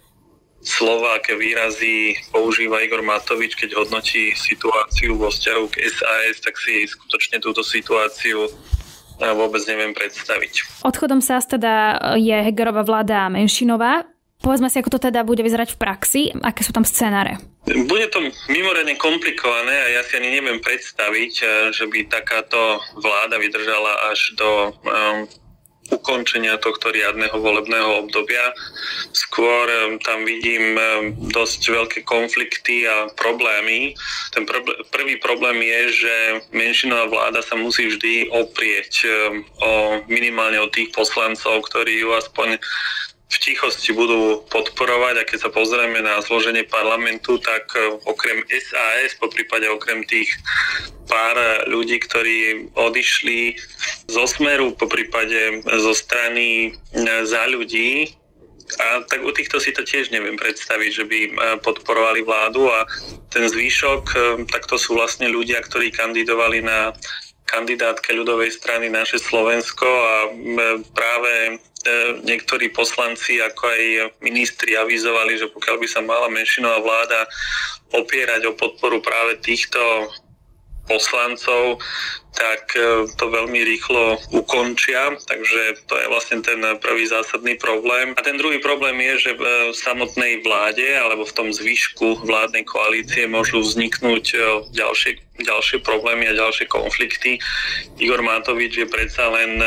slova, 0.63 1.20
aké 1.20 1.36
výrazy 1.36 2.16
používa 2.32 2.80
Igor 2.80 3.04
Matovič, 3.04 3.56
keď 3.60 3.84
hodnotí 3.84 4.36
situáciu 4.36 5.16
vo 5.20 5.28
vzťahu 5.28 5.63
k 5.72 5.75
SAS, 5.92 6.39
tak 6.39 6.56
si 6.56 6.88
skutočne 6.88 7.44
túto 7.44 7.63
situáciu 7.63 8.48
vôbec 9.36 9.62
neviem 9.68 9.92
predstaviť. 9.92 10.84
Odchodom 10.88 11.20
sa 11.20 11.44
teda 11.44 12.00
je 12.16 12.34
Hegerová 12.34 12.88
vláda 12.88 13.28
menšinová. 13.28 14.08
Povedzme 14.40 14.72
si, 14.72 14.80
ako 14.80 14.96
to 14.96 15.12
teda 15.12 15.28
bude 15.28 15.44
vyzerať 15.44 15.76
v 15.76 15.80
praxi, 15.84 16.22
aké 16.32 16.64
sú 16.64 16.72
tam 16.72 16.88
scenáre. 16.88 17.44
Bude 17.68 18.08
to 18.08 18.24
mimoriadne 18.48 18.96
komplikované 18.96 19.76
a 19.76 19.88
ja 20.00 20.02
si 20.08 20.16
ani 20.16 20.32
neviem 20.32 20.64
predstaviť, 20.64 21.34
eh, 21.44 21.48
že 21.76 21.84
by 21.92 22.08
takáto 22.08 22.80
vláda 22.96 23.36
vydržala 23.36 24.08
až 24.08 24.32
do 24.40 24.72
um, 24.72 25.28
ukončenia 25.91 26.62
tohto 26.62 26.93
riadneho 26.93 27.34
volebného 27.38 28.05
obdobia. 28.05 28.53
Skôr 29.13 29.98
tam 30.05 30.25
vidím 30.25 30.77
dosť 31.34 31.62
veľké 31.69 32.00
konflikty 32.05 32.86
a 32.86 33.10
problémy. 33.13 33.93
Ten 34.34 34.46
pr- 34.46 34.86
prvý 34.93 35.17
problém 35.17 35.62
je, 35.62 35.81
že 36.05 36.15
menšinová 36.53 37.10
vláda 37.10 37.41
sa 37.41 37.58
musí 37.58 37.89
vždy 37.89 38.29
oprieť 38.31 39.05
o 39.62 39.72
minimálne 40.08 40.62
o 40.62 40.72
tých 40.72 40.93
poslancov, 40.93 41.65
ktorí 41.69 42.05
ju 42.05 42.13
aspoň 42.15 42.62
v 43.29 43.38
tichosti 43.38 43.93
budú 43.93 44.41
podporovať 44.50 45.21
a 45.21 45.27
keď 45.27 45.38
sa 45.45 45.50
pozrieme 45.53 46.01
na 46.01 46.17
zloženie 46.17 46.65
parlamentu, 46.65 47.38
tak 47.38 47.69
e, 47.77 48.01
okrem 48.09 48.41
SAS, 48.50 49.13
po 49.21 49.29
prípade 49.29 49.69
okrem 49.69 50.01
tých 50.01 50.33
pár 51.05 51.38
ľudí, 51.69 52.01
ktorí 52.01 52.74
odišli 52.74 53.53
zo 54.09 54.25
Smeru, 54.25 54.74
po 54.74 54.89
prípade 54.89 55.62
zo 55.62 55.93
strany 55.93 56.74
e, 56.74 57.05
za 57.29 57.45
ľudí, 57.45 58.17
a 58.69 59.01
tak 59.01 59.25
u 59.25 59.33
týchto 59.33 59.57
si 59.57 59.74
to 59.74 59.81
tiež 59.81 60.13
neviem 60.13 60.38
predstaviť, 60.38 60.91
že 60.93 61.05
by 61.05 61.19
e, 61.21 61.31
podporovali 61.62 62.25
vládu 62.25 62.65
a 62.65 62.89
ten 63.29 63.45
zvýšok, 63.45 64.03
tak 64.50 64.65
to 64.65 64.81
sú 64.81 64.98
vlastne 64.98 65.29
ľudia, 65.29 65.62
ktorí 65.62 65.93
kandidovali 65.93 66.65
na 66.65 66.98
kandidátke 67.50 68.13
ľudovej 68.13 68.53
strany 68.53 68.94
naše 68.94 69.18
Slovensko 69.18 69.89
a 69.89 70.13
práve 70.94 71.58
E, 71.79 72.20
niektorí 72.27 72.75
poslanci, 72.75 73.39
ako 73.39 73.63
aj 73.72 73.84
ministri 74.20 74.75
avizovali, 74.75 75.39
že 75.39 75.48
pokiaľ 75.48 75.75
by 75.79 75.88
sa 75.88 76.03
mala 76.03 76.27
menšinová 76.27 76.84
vláda 76.84 77.24
opierať 77.96 78.51
o 78.51 78.58
podporu 78.60 79.00
práve 79.00 79.39
týchto 79.39 79.79
poslancov, 80.89 81.77
tak 82.34 82.74
e, 82.74 83.05
to 83.13 83.25
veľmi 83.29 83.62
rýchlo 83.62 84.17
ukončia. 84.34 85.13
Takže 85.22 85.86
to 85.86 85.93
je 85.93 86.05
vlastne 86.10 86.41
ten 86.41 86.58
prvý 86.81 87.05
zásadný 87.05 87.55
problém. 87.62 88.17
A 88.17 88.25
ten 88.25 88.41
druhý 88.41 88.58
problém 88.58 88.98
je, 89.13 89.29
že 89.29 89.31
v 89.38 89.46
samotnej 89.77 90.41
vláde 90.41 90.89
alebo 90.98 91.29
v 91.29 91.36
tom 91.38 91.48
zvyšku 91.53 92.25
vládnej 92.25 92.65
koalície 92.65 93.29
môžu 93.29 93.62
vzniknúť 93.62 94.25
e, 94.34 94.38
ďalšie, 94.74 95.46
ďalšie 95.46 95.86
problémy 95.86 96.25
a 96.27 96.38
ďalšie 96.38 96.65
konflikty. 96.65 97.38
Igor 98.01 98.25
Matovič 98.25 98.81
je 98.81 98.88
predsa 98.89 99.29
len 99.29 99.62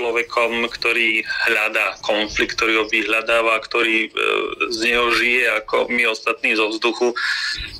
človekom, 0.00 0.64
ktorý 0.72 1.20
hľadá 1.52 2.00
konflikt, 2.00 2.56
ktorý 2.56 2.80
ho 2.80 2.84
vyhľadáva, 2.88 3.60
ktorý 3.60 4.08
e, 4.08 4.10
z 4.72 4.78
neho 4.88 5.12
žije 5.12 5.60
ako 5.60 5.92
my 5.92 6.08
ostatní 6.08 6.56
zo 6.56 6.72
vzduchu. 6.72 7.12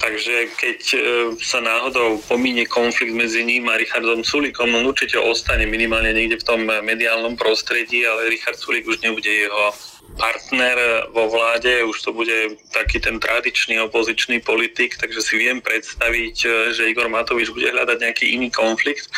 Takže 0.05 0.53
keď 0.61 0.81
e, 0.93 0.99
sa 1.41 1.65
náhodou 1.65 2.21
pomíne 2.29 2.69
konflikt 2.69 3.17
medzi 3.17 3.41
ním 3.41 3.73
a 3.73 3.81
Richardom 3.81 4.21
Sulikom, 4.21 4.69
on 4.77 4.85
určite 4.85 5.17
ostane 5.17 5.65
minimálne 5.65 6.13
niekde 6.13 6.37
v 6.37 6.47
tom 6.47 6.61
mediálnom 6.69 7.41
prostredí, 7.41 8.05
ale 8.05 8.29
Richard 8.29 8.61
Sulik 8.61 8.85
už 8.85 9.01
nebude 9.01 9.33
jeho 9.33 9.73
partner 10.19 11.07
vo 11.15 11.31
vláde, 11.31 11.85
už 11.85 11.97
to 12.03 12.11
bude 12.13 12.59
taký 12.75 12.99
ten 13.01 13.21
tradičný 13.21 13.79
opozičný 13.87 14.41
politik, 14.43 14.99
takže 14.99 15.21
si 15.23 15.35
viem 15.39 15.63
predstaviť, 15.63 16.37
že 16.75 16.89
Igor 16.91 17.09
Matovič 17.09 17.51
bude 17.55 17.71
hľadať 17.71 17.99
nejaký 18.01 18.27
iný 18.35 18.49
konflikt 18.51 19.09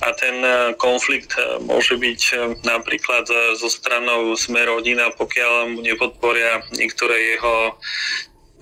a 0.00 0.14
ten 0.14 0.42
konflikt 0.78 1.34
môže 1.64 1.98
byť 1.98 2.20
napríklad 2.62 3.26
so 3.58 3.68
stranou 3.68 4.34
Sme 4.38 4.64
rodina, 4.64 5.10
pokiaľ 5.14 5.76
mu 5.76 5.80
nepodporia 5.84 6.64
niektoré 6.74 7.36
jeho 7.36 7.76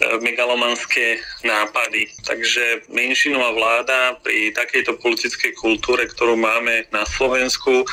megalomanské 0.01 1.21
nápady. 1.45 2.09
Takže 2.25 2.89
menšinová 2.89 3.53
vláda 3.53 4.17
pri 4.25 4.49
takejto 4.57 4.97
politickej 4.97 5.53
kultúre, 5.61 6.09
ktorú 6.09 6.41
máme 6.41 6.89
na 6.89 7.05
Slovensku, 7.05 7.85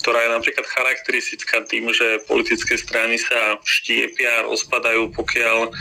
ktorá 0.00 0.28
je 0.28 0.34
napríklad 0.36 0.66
charakteristická 0.68 1.64
tým, 1.64 1.90
že 1.90 2.22
politické 2.28 2.76
strany 2.76 3.16
sa 3.16 3.58
štiepia, 3.64 4.44
rozpadajú, 4.46 5.10
pokiaľ 5.16 5.72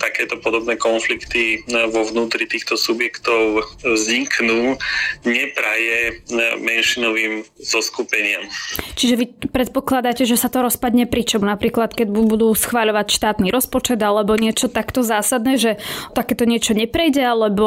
takéto 0.00 0.40
podobné 0.40 0.80
konflikty 0.80 1.62
vo 1.68 2.02
vnútri 2.08 2.48
týchto 2.48 2.80
subjektov 2.80 3.62
vzniknú, 3.84 4.80
nepraje 5.28 6.24
menšinovým 6.58 7.44
zoskupeniam. 7.60 8.48
Čiže 8.96 9.14
vy 9.14 9.26
predpokladáte, 9.52 10.24
že 10.24 10.40
sa 10.40 10.48
to 10.48 10.64
rozpadne 10.64 11.04
pričom? 11.06 11.44
Napríklad, 11.44 11.92
keď 11.92 12.08
budú 12.08 12.50
schváľovať 12.56 13.06
štátny 13.12 13.48
rozpočet 13.52 14.00
alebo 14.00 14.34
niečo 14.34 14.72
takto 14.72 15.04
zásadné, 15.04 15.60
že 15.60 15.70
takéto 16.16 16.48
niečo 16.48 16.72
neprejde, 16.74 17.22
alebo 17.22 17.66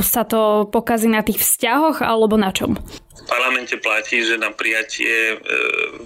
sa 0.00 0.22
to 0.24 0.70
pokazí 0.70 1.10
na 1.10 1.20
tých 1.20 1.42
vzťahoch, 1.42 2.00
alebo 2.00 2.38
na 2.38 2.54
čom? 2.54 2.78
V 3.20 3.28
parlamente 3.28 3.76
platí, 3.76 4.24
že 4.24 4.40
na 4.40 4.50
prijatie 4.50 5.34
e, 5.34 5.36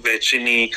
väčšiny 0.02 0.75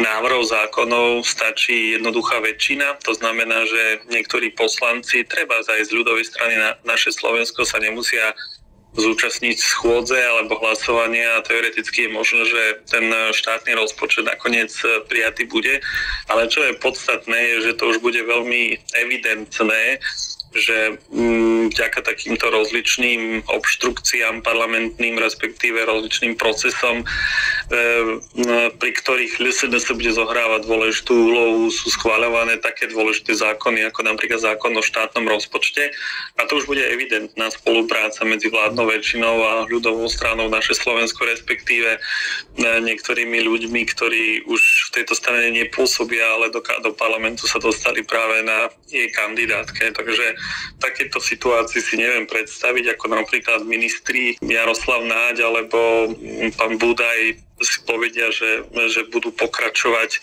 návrhov 0.00 0.48
zákonov 0.48 1.22
stačí 1.28 1.96
jednoduchá 2.00 2.40
väčšina. 2.40 2.96
To 3.04 3.12
znamená, 3.12 3.64
že 3.68 3.82
niektorí 4.08 4.56
poslanci, 4.56 5.28
treba 5.28 5.60
aj 5.60 5.86
z 5.88 5.92
ľudovej 5.92 6.24
strany 6.24 6.56
na 6.56 6.80
naše 6.88 7.12
Slovensko, 7.12 7.68
sa 7.68 7.76
nemusia 7.76 8.32
zúčastniť 8.96 9.56
schôdze 9.60 10.16
alebo 10.16 10.56
hlasovania 10.56 11.44
teoreticky 11.44 12.08
je 12.08 12.16
možné, 12.16 12.42
že 12.48 12.62
ten 12.88 13.04
štátny 13.12 13.76
rozpočet 13.76 14.24
nakoniec 14.24 14.72
prijatý 15.06 15.44
bude. 15.44 15.84
Ale 16.32 16.48
čo 16.48 16.64
je 16.64 16.80
podstatné, 16.80 17.36
je, 17.36 17.56
že 17.70 17.76
to 17.76 17.92
už 17.92 18.00
bude 18.00 18.18
veľmi 18.18 18.80
evidentné, 18.96 20.00
že 20.56 20.78
mm, 21.12 21.72
vďaka 21.72 22.00
takýmto 22.02 22.48
rozličným 22.48 23.46
obštrukciám 23.46 24.40
parlamentným, 24.40 25.20
respektíve 25.20 25.84
rozličným 25.84 26.34
procesom, 26.40 27.02
e, 27.02 27.06
pri 28.76 28.90
ktorých 28.96 29.38
LSNS 29.38 29.92
bude 29.92 30.12
zohrávať 30.12 30.64
dôležitú 30.64 31.12
úlohu, 31.12 31.68
sú 31.68 31.92
schváľované 31.92 32.58
také 32.60 32.88
dôležité 32.88 33.36
zákony, 33.36 33.88
ako 33.90 34.00
napríklad 34.06 34.40
zákon 34.40 34.72
o 34.76 34.82
štátnom 34.82 35.28
rozpočte. 35.28 35.92
A 36.40 36.48
to 36.48 36.58
už 36.58 36.68
bude 36.70 36.82
evidentná 36.82 37.52
spolupráca 37.52 38.24
medzi 38.24 38.48
vládnou 38.48 38.88
väčšinou 38.88 39.36
a 39.44 39.52
ľudovou 39.68 40.08
stranou 40.08 40.48
naše 40.48 40.72
Slovensko, 40.72 41.28
respektíve 41.28 41.96
e, 41.96 42.00
niektorými 42.80 43.44
ľuďmi, 43.44 43.82
ktorí 43.92 44.46
už 44.48 44.62
v 44.92 45.02
tejto 45.02 45.14
strane 45.18 45.52
nepôsobia, 45.52 46.24
ale 46.38 46.48
do, 46.48 46.62
do 46.62 46.92
parlamentu 46.96 47.44
sa 47.44 47.60
dostali 47.60 48.02
práve 48.06 48.42
na 48.46 48.70
jej 48.88 49.10
kandidátke. 49.12 49.92
Takže 49.92 50.26
takéto 50.78 51.18
situácii 51.18 51.80
si 51.80 51.94
neviem 51.96 52.28
predstaviť, 52.28 52.96
ako 52.96 53.04
napríklad 53.16 53.60
ministri 53.64 54.36
Jaroslav 54.44 55.04
Náď 55.04 55.46
alebo 55.48 56.12
pán 56.56 56.76
Budaj 56.76 57.46
si 57.64 57.80
povedia, 57.88 58.28
že, 58.28 58.68
že 58.92 59.08
budú 59.08 59.32
pokračovať 59.32 60.10
e, 60.12 60.18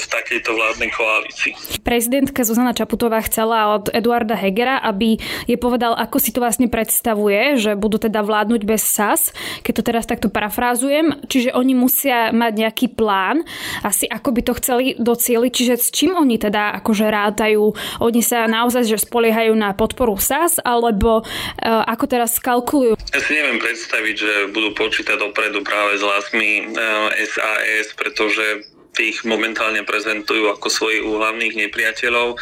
v 0.00 0.04
takejto 0.08 0.56
vládnej 0.56 0.88
koalícii. 0.88 1.52
Prezidentka 1.84 2.48
Zuzana 2.48 2.72
Čaputová 2.72 3.20
chcela 3.28 3.76
od 3.76 3.92
Eduarda 3.92 4.32
Hegera, 4.40 4.80
aby 4.80 5.20
je 5.44 5.56
povedal, 5.60 5.92
ako 5.92 6.16
si 6.16 6.32
to 6.32 6.40
vlastne 6.40 6.72
predstavuje, 6.72 7.60
že 7.60 7.76
budú 7.76 8.00
teda 8.00 8.24
vládnuť 8.24 8.62
bez 8.64 8.80
SAS, 8.80 9.36
keď 9.60 9.72
to 9.76 9.82
teraz 9.84 10.04
takto 10.08 10.32
parafrázujem. 10.32 11.28
Čiže 11.28 11.52
oni 11.52 11.76
musia 11.76 12.32
mať 12.32 12.52
nejaký 12.56 12.86
plán, 12.96 13.44
asi 13.84 14.08
ako 14.08 14.32
by 14.32 14.40
to 14.40 14.52
chceli 14.56 14.96
docieliť, 14.96 15.52
čiže 15.52 15.74
s 15.76 15.92
čím 15.92 16.16
oni 16.16 16.40
teda 16.40 16.80
akože 16.80 17.04
rátajú? 17.04 17.76
Oni 18.00 18.24
sa 18.24 18.48
naozaj 18.48 18.88
že 18.88 18.96
spoliehajú 18.96 19.52
na 19.52 19.76
podporu 19.76 20.16
SAS, 20.16 20.56
alebo 20.56 21.20
uh, 21.20 21.84
ako 21.84 22.04
teraz 22.08 22.40
kalkulujú? 22.40 22.96
Ja 22.96 23.20
si 23.20 23.36
neviem 23.36 23.60
predstaviť, 23.60 24.14
že 24.16 24.32
budú 24.56 24.72
počítať 24.72 25.20
dopredu 25.20 25.60
práve 25.60 26.00
s 26.00 26.04
SAS, 26.30 27.86
eh, 27.90 27.96
pretože 27.96 28.66
tých 28.90 29.22
momentálne 29.22 29.86
prezentujú 29.86 30.50
ako 30.50 30.66
svojich 30.66 31.06
úhlavných 31.06 31.54
nepriateľov. 31.54 32.34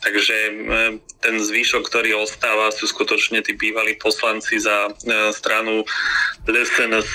Takže 0.00 0.36
eh, 0.36 0.52
ten 1.20 1.34
zvyšok, 1.36 1.82
ktorý 1.84 2.20
ostáva, 2.20 2.72
sú 2.72 2.88
skutočne 2.88 3.44
tí 3.44 3.56
bývalí 3.56 3.96
poslanci 4.00 4.60
za 4.60 4.88
eh, 4.92 5.32
stranu 5.32 5.84
SNS. 6.48 7.12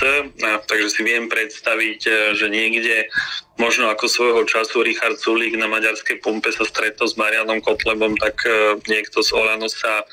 Takže 0.70 0.89
si 0.89 1.01
viem 1.01 1.27
predstaviť, 1.27 2.00
že 2.38 2.48
niekde 2.48 3.10
možno 3.58 3.89
ako 3.89 4.05
svojho 4.05 4.41
času 4.46 4.86
Richard 4.86 5.17
Sulík 5.17 5.58
na 5.58 5.65
maďarskej 5.65 6.22
pumpe 6.22 6.53
sa 6.53 6.63
stretol 6.63 7.10
s 7.10 7.17
Marianom 7.17 7.60
Kotlebom, 7.60 8.15
tak 8.15 8.46
niekto 8.88 9.25
z 9.25 9.29
Olano 9.36 9.67
sa 9.67 10.05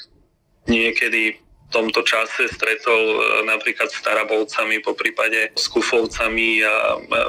niekedy 0.66 1.38
tomto 1.72 2.04
čase 2.04 2.52
stretol 2.52 3.00
e, 3.00 3.18
napríklad 3.48 3.88
s 3.88 3.98
Tarabovcami, 4.04 4.84
po 4.84 4.92
prípade 4.92 5.50
s 5.56 5.66
Kufovcami 5.72 6.60
a 6.62 6.74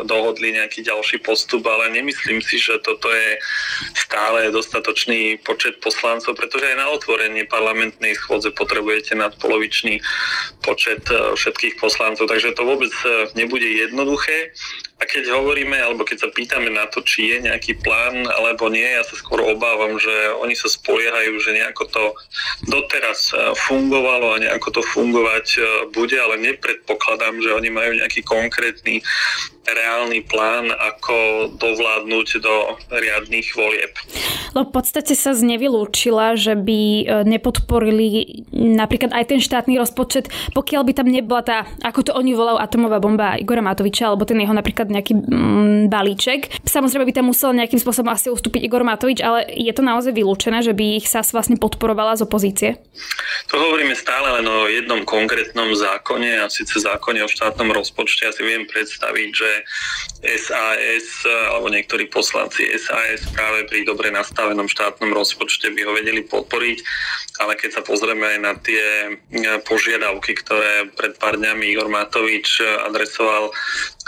dohodli 0.03 0.53
nejaký 0.59 0.83
ďalší 0.83 1.23
postup, 1.23 1.63
ale 1.65 1.95
nemyslím 1.95 2.43
si, 2.43 2.59
že 2.59 2.77
toto 2.83 3.07
je 3.07 3.39
stále 3.95 4.51
dostatočný 4.51 5.39
počet 5.41 5.79
poslancov, 5.79 6.35
pretože 6.35 6.67
aj 6.67 6.77
na 6.77 6.88
otvorenie 6.91 7.47
parlamentnej 7.47 8.19
schôdze 8.19 8.51
potrebujete 8.51 9.15
nadpolovičný 9.15 10.03
počet 10.62 11.07
e, 11.07 11.33
všetkých 11.39 11.79
poslancov, 11.79 12.27
takže 12.27 12.53
to 12.53 12.67
vôbec 12.67 12.93
e, 13.07 13.31
nebude 13.39 13.65
jednoduché. 13.65 14.51
A 15.01 15.03
keď 15.09 15.35
hovoríme, 15.35 15.75
alebo 15.75 16.05
keď 16.05 16.27
sa 16.27 16.29
pýtame 16.29 16.69
na 16.69 16.85
to, 16.88 17.01
či 17.03 17.35
je 17.35 17.38
nejaký 17.50 17.81
plán 17.81 18.23
alebo 18.29 18.69
nie, 18.69 18.85
ja 18.85 19.03
sa 19.03 19.17
skôr 19.17 19.41
obávam, 19.41 20.00
že 20.00 20.13
oni 20.39 20.53
sa 20.55 20.69
spoliehajú, 20.71 21.33
že 21.43 21.59
nejako 21.59 21.83
to 21.91 22.03
doteraz 22.69 23.35
fungovalo 23.67 24.38
a 24.38 24.41
nejako 24.41 24.79
to 24.79 24.81
fungovať 24.85 25.47
e, 25.57 25.62
bude, 25.91 26.15
ale 26.15 26.39
nepredpokladám, 26.39 27.35
že 27.41 27.51
oni 27.51 27.69
majú 27.73 27.91
nejaký 28.00 28.21
konkrétny 28.23 29.03
reálny 29.63 30.27
plán, 30.27 30.71
ako 30.75 31.47
dovládnuť 31.55 32.27
do 32.43 32.55
riadných 32.91 33.47
volieb. 33.55 33.95
Lebo 34.51 34.69
v 34.69 34.73
podstate 34.75 35.15
sa 35.15 35.31
znevylúčila, 35.31 36.35
že 36.35 36.53
by 36.53 36.79
e, 36.79 37.03
nepodporili 37.23 38.43
napríklad 38.51 39.15
aj 39.15 39.25
ten 39.35 39.39
štátny 39.39 39.79
rozpočet, 39.79 40.27
pokiaľ 40.51 40.81
by 40.83 40.93
tam 40.93 41.07
nebola 41.07 41.41
tá, 41.41 41.57
ako 41.81 42.00
to 42.03 42.12
oni 42.12 42.35
volajú, 42.35 42.59
atomová 42.59 43.00
bomba 43.00 43.39
Igora 43.39 43.63
Matoviča, 43.63 44.12
alebo 44.12 44.27
ten 44.27 44.38
jeho 44.43 44.51
napríklad 44.51 44.91
nejaký 44.93 45.13
mm, 45.17 45.89
balíček. 45.89 46.62
Samozrejme 46.63 47.09
by 47.09 47.13
tam 47.17 47.33
musel 47.33 47.51
nejakým 47.57 47.81
spôsobom 47.81 48.13
asi 48.13 48.29
ustúpiť 48.29 48.69
Igor 48.69 48.85
Matovič, 48.85 49.19
ale 49.25 49.49
je 49.49 49.73
to 49.73 49.82
naozaj 49.82 50.13
vylúčené, 50.13 50.62
že 50.62 50.77
by 50.77 51.01
ich 51.01 51.10
SAS 51.10 51.34
vlastne 51.34 51.58
podporovala 51.58 52.13
z 52.13 52.29
opozície? 52.29 52.69
To 53.49 53.58
hovoríme 53.58 53.97
stále 53.97 54.39
len 54.39 54.45
o 54.45 54.69
jednom 54.69 55.01
konkrétnom 55.03 55.73
zákone, 55.73 56.39
a 56.39 56.47
síce 56.47 56.79
zákone 56.79 57.25
o 57.25 57.29
štátnom 57.29 57.73
rozpočte. 57.73 58.29
Ja 58.29 58.32
si 58.32 58.45
viem 58.45 58.69
predstaviť, 58.69 59.29
že 59.34 59.49
SAS 60.38 61.25
alebo 61.27 61.67
niektorí 61.73 62.08
poslanci 62.08 62.69
SAS 62.77 63.25
práve 63.34 63.65
pri 63.67 63.84
dobre 63.84 64.13
nastavenom 64.13 64.69
štátnom 64.69 65.12
rozpočte 65.12 65.73
by 65.73 65.82
ho 65.84 65.91
vedeli 65.97 66.21
podporiť, 66.23 66.77
ale 67.41 67.58
keď 67.58 67.69
sa 67.74 67.82
pozrieme 67.82 68.38
aj 68.38 68.39
na 68.41 68.54
tie 68.54 69.17
požiadavky, 69.65 70.38
ktoré 70.38 70.93
pred 70.93 71.17
pár 71.17 71.41
dňami 71.41 71.65
Igor 71.74 71.89
Matovič 71.89 72.62
adresoval 72.62 73.50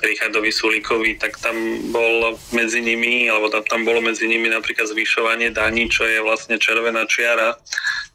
Richardovi 0.06 0.54
Sulíkovi, 0.54 1.18
tak 1.18 1.42
tam 1.42 1.56
bol 1.90 2.38
medzi 2.54 2.86
nimi, 2.86 3.26
alebo 3.26 3.50
tam, 3.50 3.66
tam 3.66 3.82
bolo 3.82 4.04
medzi 4.04 4.30
nimi 4.30 4.52
napríklad 4.52 4.86
zvyšovanie 4.92 5.50
daní, 5.50 5.90
čo 5.90 6.06
je 6.06 6.22
vlastne 6.22 6.62
červená 6.62 7.10
čiara 7.10 7.58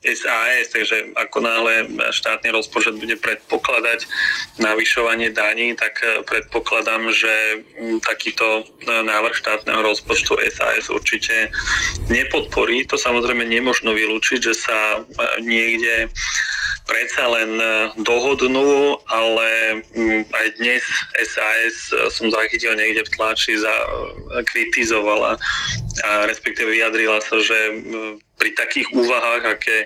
SAS, 0.01 0.73
takže 0.73 1.13
ako 1.13 1.45
náhle 1.45 1.85
štátny 2.09 2.49
rozpočet 2.49 2.97
bude 2.97 3.21
predpokladať 3.21 4.09
navyšovanie 4.57 5.29
daní, 5.29 5.77
tak 5.77 6.01
eh, 6.01 6.25
predpokladám, 6.25 7.13
že 7.13 7.61
mm, 7.77 8.01
takýto 8.01 8.65
eh, 8.65 9.03
návrh 9.05 9.37
štátneho 9.37 9.85
rozpočtu 9.85 10.41
SAS 10.57 10.89
určite 10.89 11.53
nepodporí. 12.09 12.89
To 12.89 12.97
samozrejme 12.97 13.45
nemožno 13.45 13.93
vylúčiť, 13.93 14.41
že 14.41 14.55
sa 14.57 15.05
eh, 15.05 15.45
niekde 15.45 16.09
predsa 16.89 17.23
len 17.31 17.55
dohodnú, 18.03 18.99
ale 19.07 19.49
mm, 19.95 20.27
aj 20.27 20.47
dnes 20.59 20.83
SAS 21.23 21.95
som 22.11 22.35
zachytil 22.35 22.75
niekde 22.75 23.07
v 23.07 23.13
tlači, 23.15 23.55
za, 23.55 23.71
kritizovala 24.51 25.39
a 26.03 26.11
respektíve 26.27 26.67
vyjadrila 26.67 27.23
sa, 27.23 27.39
že 27.39 27.79
pri 28.41 28.57
takých 28.57 28.89
úvahách, 28.97 29.45
aké 29.45 29.85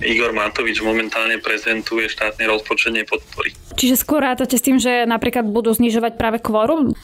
Igor 0.00 0.32
Matovič 0.32 0.80
momentálne 0.80 1.36
prezentuje, 1.36 2.08
štátny 2.08 2.48
rozpočet 2.48 2.96
nepodporí. 2.96 3.52
Čiže 3.76 4.00
skôr 4.00 4.24
rátate 4.24 4.56
s 4.56 4.64
tým, 4.64 4.80
že 4.80 5.04
napríklad 5.04 5.44
budú 5.44 5.76
znižovať 5.76 6.16
práve 6.16 6.40
kvórum? 6.40 6.96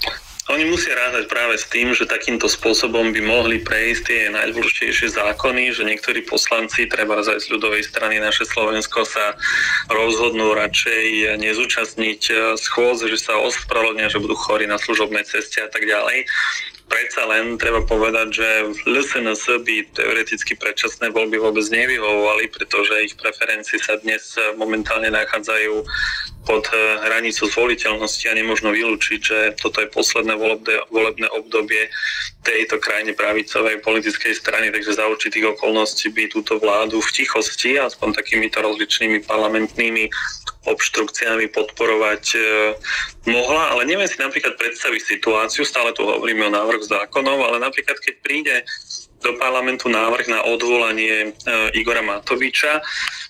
Oni 0.47 0.63
musia 0.63 0.95
rátať 0.95 1.27
práve 1.27 1.59
s 1.59 1.67
tým, 1.67 1.91
že 1.91 2.07
takýmto 2.07 2.47
spôsobom 2.47 3.11
by 3.11 3.19
mohli 3.19 3.59
prejsť 3.59 4.03
tie 4.07 4.21
najdôležitejšie 4.31 5.19
zákony, 5.19 5.75
že 5.75 5.83
niektorí 5.83 6.23
poslanci, 6.23 6.87
treba 6.87 7.19
aj 7.19 7.43
z 7.43 7.51
ľudovej 7.51 7.83
strany 7.83 8.23
naše 8.23 8.47
Slovensko, 8.47 9.03
sa 9.03 9.35
rozhodnú 9.91 10.55
radšej 10.55 11.35
nezúčastniť 11.43 12.55
schôdze, 12.63 13.11
že 13.11 13.19
sa 13.19 13.43
ospravedlnia, 13.43 14.07
že 14.07 14.23
budú 14.23 14.39
chorí 14.39 14.71
na 14.71 14.79
služobnej 14.79 15.27
ceste 15.27 15.59
a 15.59 15.67
tak 15.67 15.83
ďalej 15.83 16.31
predsa 16.87 17.27
len 17.27 17.59
treba 17.59 17.83
povedať, 17.83 18.29
že 18.31 18.49
LSNS 18.87 19.43
by 19.67 19.77
teoreticky 19.95 20.55
predčasné 20.55 21.11
voľby 21.11 21.43
vôbec 21.43 21.67
nevyhovovali, 21.69 22.49
pretože 22.51 23.11
ich 23.11 23.15
preferencie 23.19 23.79
sa 23.83 23.99
dnes 24.01 24.39
momentálne 24.55 25.11
nachádzajú 25.11 25.75
pod 26.47 26.65
eh, 26.71 26.79
hranicu 27.03 27.51
zvoliteľnosti 27.51 28.25
a 28.31 28.39
nemožno 28.39 28.71
vylúčiť, 28.71 29.21
že 29.21 29.39
toto 29.59 29.83
je 29.83 29.91
posledné 29.91 30.39
volebné, 30.39 30.87
volebné 30.95 31.27
obdobie 31.35 31.91
tejto 32.47 32.79
krajine 32.79 33.13
pravicovej 33.19 33.83
politickej 33.83 34.33
strany, 34.39 34.71
takže 34.71 34.95
za 34.95 35.11
určitých 35.11 35.59
okolností 35.59 36.15
by 36.15 36.31
túto 36.31 36.63
vládu 36.63 37.03
v 37.03 37.11
tichosti, 37.11 37.75
aspoň 37.83 38.15
takýmito 38.23 38.63
rozličnými 38.63 39.27
parlamentnými 39.27 40.07
obštrukciami 40.67 41.49
podporovať 41.55 42.25
e, 42.35 42.39
mohla, 43.31 43.73
ale 43.75 43.87
neviem 43.87 44.11
si 44.11 44.19
napríklad 44.19 44.59
predstaviť 44.59 45.03
situáciu, 45.03 45.63
stále 45.63 45.95
tu 45.95 46.03
hovoríme 46.03 46.51
o 46.51 46.55
návrh 46.55 46.83
zákonov, 46.85 47.39
ale 47.47 47.63
napríklad 47.63 47.97
keď 48.03 48.15
príde 48.21 48.57
do 49.23 49.33
parlamentu 49.41 49.89
návrh 49.89 50.27
na 50.29 50.45
odvolanie 50.45 51.31
e, 51.31 51.51
Igora 51.79 52.05
Matoviča, 52.05 52.83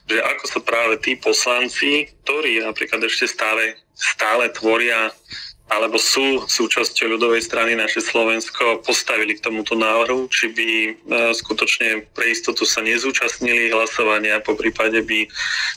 že 0.07 0.18
ako 0.20 0.44
sa 0.49 0.61
práve 0.64 0.99
tí 1.01 1.14
poslanci, 1.16 2.11
ktorí 2.25 2.62
napríklad 2.64 3.05
ešte 3.07 3.31
stále, 3.31 3.79
stále 3.94 4.51
tvoria 4.51 5.12
alebo 5.66 5.98
sú 5.98 6.46
súčasťou 6.46 7.18
ľudovej 7.18 7.42
strany 7.42 7.74
naše 7.74 7.98
Slovensko, 7.98 8.87
postavili 8.87 9.35
k 9.35 9.50
tomuto 9.50 9.74
návrhu, 9.74 10.31
či 10.31 10.55
by 10.55 10.68
e, 10.70 10.90
skutočne 11.35 12.07
pre 12.14 12.31
istotu 12.31 12.62
sa 12.62 12.87
nezúčastnili 12.87 13.74
hlasovania, 13.74 14.38
po 14.46 14.55
prípade 14.55 15.02
by 15.02 15.26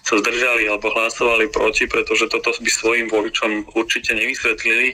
sa 0.05 0.21
zdržali 0.21 0.69
alebo 0.69 0.93
hlasovali 0.93 1.49
proti, 1.49 1.89
pretože 1.89 2.29
toto 2.29 2.53
by 2.53 2.69
svojim 2.69 3.09
voličom 3.09 3.73
určite 3.73 4.13
nevysvetlili. 4.13 4.93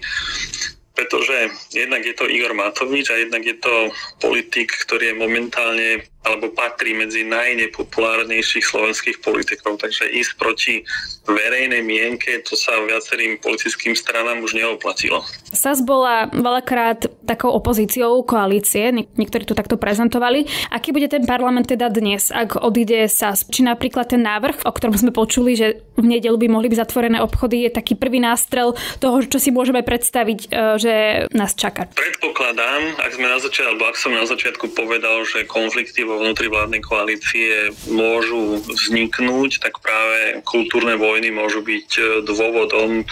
Pretože 0.95 1.51
jednak 1.75 2.07
je 2.07 2.15
to 2.15 2.23
Igor 2.23 2.55
Matovič 2.55 3.11
a 3.11 3.19
jednak 3.19 3.43
je 3.43 3.59
to 3.59 3.91
politik, 4.23 4.71
ktorý 4.87 5.11
je 5.11 5.19
momentálne 5.19 5.89
alebo 6.25 6.49
patrí 6.49 6.97
medzi 6.97 7.21
najnepopulárnejších 7.29 8.65
slovenských 8.65 9.21
politikov. 9.21 9.77
Takže 9.77 10.09
ísť 10.09 10.31
proti 10.41 10.81
verejnej 11.25 11.81
mienke, 11.81 12.41
to 12.41 12.57
sa 12.57 12.77
viacerým 12.85 13.37
politickým 13.41 13.93
stranám 13.93 14.41
už 14.41 14.57
neoplatilo. 14.57 15.25
SAS 15.53 15.81
bola 15.81 16.29
veľakrát 16.29 17.09
takou 17.25 17.53
opozíciou 17.53 18.21
koalície, 18.25 18.93
niektorí 18.93 19.45
to 19.45 19.57
takto 19.57 19.77
prezentovali. 19.77 20.45
Aký 20.69 20.93
bude 20.93 21.09
ten 21.09 21.25
parlament 21.25 21.69
teda 21.69 21.89
dnes, 21.89 22.29
ak 22.29 22.61
odíde 22.61 23.05
SAS? 23.09 23.45
Či 23.49 23.65
napríklad 23.65 24.13
ten 24.13 24.21
návrh, 24.21 24.65
o 24.65 24.71
ktorom 24.73 24.97
sme 24.97 25.13
počuli, 25.13 25.57
že 25.57 25.81
v 25.97 26.05
nedelu 26.05 26.37
by 26.37 26.47
mohli 26.49 26.67
byť 26.69 26.81
zatvorené 26.85 27.17
obchody, 27.23 27.65
je 27.65 27.71
taký 27.73 27.97
prvý 27.97 28.21
nástrel 28.21 28.77
toho, 28.99 29.23
čo 29.25 29.41
si 29.41 29.49
môžeme 29.49 29.81
predstaviť, 29.81 30.39
e, 30.45 30.47
že 30.77 30.93
nás 31.33 31.55
čaká? 31.55 31.87
Predpokladám, 31.89 32.99
ak 33.01 33.11
sme 33.15 33.27
na 33.31 33.39
začiatku, 33.39 33.81
ak 33.81 33.97
som 33.97 34.11
na 34.13 34.25
začiatku 34.27 34.65
povedal, 34.75 35.23
že 35.25 35.47
konflikty 35.47 36.03
vo 36.03 36.14
vnútri 36.17 36.47
vládnej 36.47 36.81
koalície 36.81 37.71
môžu 37.91 38.59
vzniknúť, 38.65 39.61
tak 39.61 39.79
práve 39.79 40.41
kultúrne 40.47 40.95
vojny 40.95 41.31
môžu 41.31 41.61
byť 41.61 41.89
e, 41.95 42.01
dôvodom 42.23 43.01
e, 43.01 43.05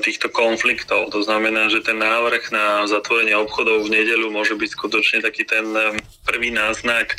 týchto 0.00 0.32
konfliktov. 0.32 1.12
To 1.12 1.20
znamená, 1.22 1.68
že 1.68 1.84
ten 1.84 2.00
návrh 2.00 2.50
na 2.50 2.84
zatvorenie 2.88 3.36
obchodov 3.36 3.86
v 3.86 4.00
nedeľu 4.00 4.32
môže 4.32 4.56
byť 4.56 4.70
skutočne 4.74 5.18
taký 5.22 5.44
ten 5.44 5.66
e, 5.72 5.98
prvý 6.24 6.50
náznak 6.52 7.16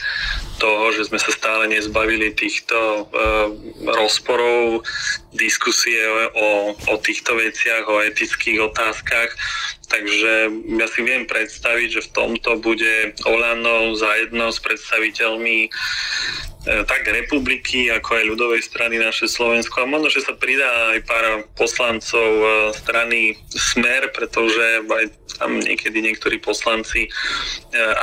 toho, 0.57 0.91
že 0.95 1.11
sme 1.11 1.19
sa 1.19 1.29
stále 1.35 1.67
nezbavili 1.67 2.31
týchto 2.31 3.11
rozporov, 3.83 4.87
diskusie 5.35 5.99
o, 6.31 6.73
o 6.73 6.95
týchto 7.03 7.35
veciach, 7.35 7.85
o 7.91 7.99
etických 8.01 8.63
otázkach. 8.71 9.35
Takže 9.85 10.49
ja 10.81 10.87
si 10.89 11.01
viem 11.05 11.29
predstaviť, 11.29 11.89
že 11.89 12.05
v 12.09 12.13
tomto 12.13 12.57
bude 12.57 13.13
Olano 13.29 13.93
zajedno 13.93 14.49
s 14.49 14.57
predstaviteľmi 14.57 15.57
e, 15.65 15.69
tak 16.89 17.05
republiky, 17.05 17.93
ako 17.93 18.09
aj 18.17 18.29
ľudovej 18.33 18.61
strany 18.65 18.97
naše 18.97 19.29
Slovensko. 19.29 19.85
A 19.85 19.89
možno, 19.89 20.09
že 20.09 20.25
sa 20.25 20.33
pridá 20.33 20.97
aj 20.97 20.99
pár 21.05 21.25
poslancov 21.53 22.29
e, 22.41 22.47
strany 22.73 23.37
Smer, 23.53 24.09
pretože 24.09 24.81
aj 24.89 25.05
tam 25.37 25.61
niekedy 25.61 26.01
niektorí 26.01 26.41
poslanci 26.41 27.05
e, 27.05 27.09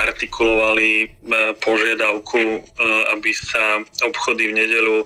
artikulovali 0.07 1.11
požiadavku, 1.59 2.41
aby 3.11 3.31
sa 3.35 3.83
obchody 4.07 4.53
v 4.53 4.57
nedelu 4.65 4.97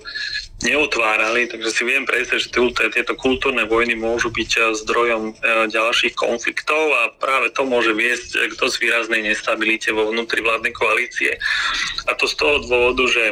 neotvárali, 0.65 1.45
takže 1.45 1.69
si 1.69 1.83
viem 1.85 2.01
predstaviť, 2.01 2.41
že 2.41 2.53
tieto 2.89 3.13
kultúrne 3.13 3.69
vojny 3.69 3.93
môžu 3.93 4.33
byť 4.33 4.51
eh, 4.57 4.63
zdrojom 4.73 5.23
eh, 5.29 5.35
ďalších 5.69 6.17
konfliktov 6.17 6.81
a 6.97 7.13
práve 7.13 7.53
to 7.53 7.61
môže 7.61 7.93
viesť 7.93 8.29
eh, 8.37 8.49
k 8.49 8.57
dosť 8.57 8.75
výraznej 8.81 9.21
nestabilite 9.21 9.93
vo 9.93 10.09
vnútri 10.09 10.41
vládnej 10.41 10.73
koalície. 10.73 11.37
A 12.09 12.17
to 12.17 12.25
z 12.25 12.35
toho 12.41 12.65
dôvodu, 12.65 13.05
že 13.05 13.23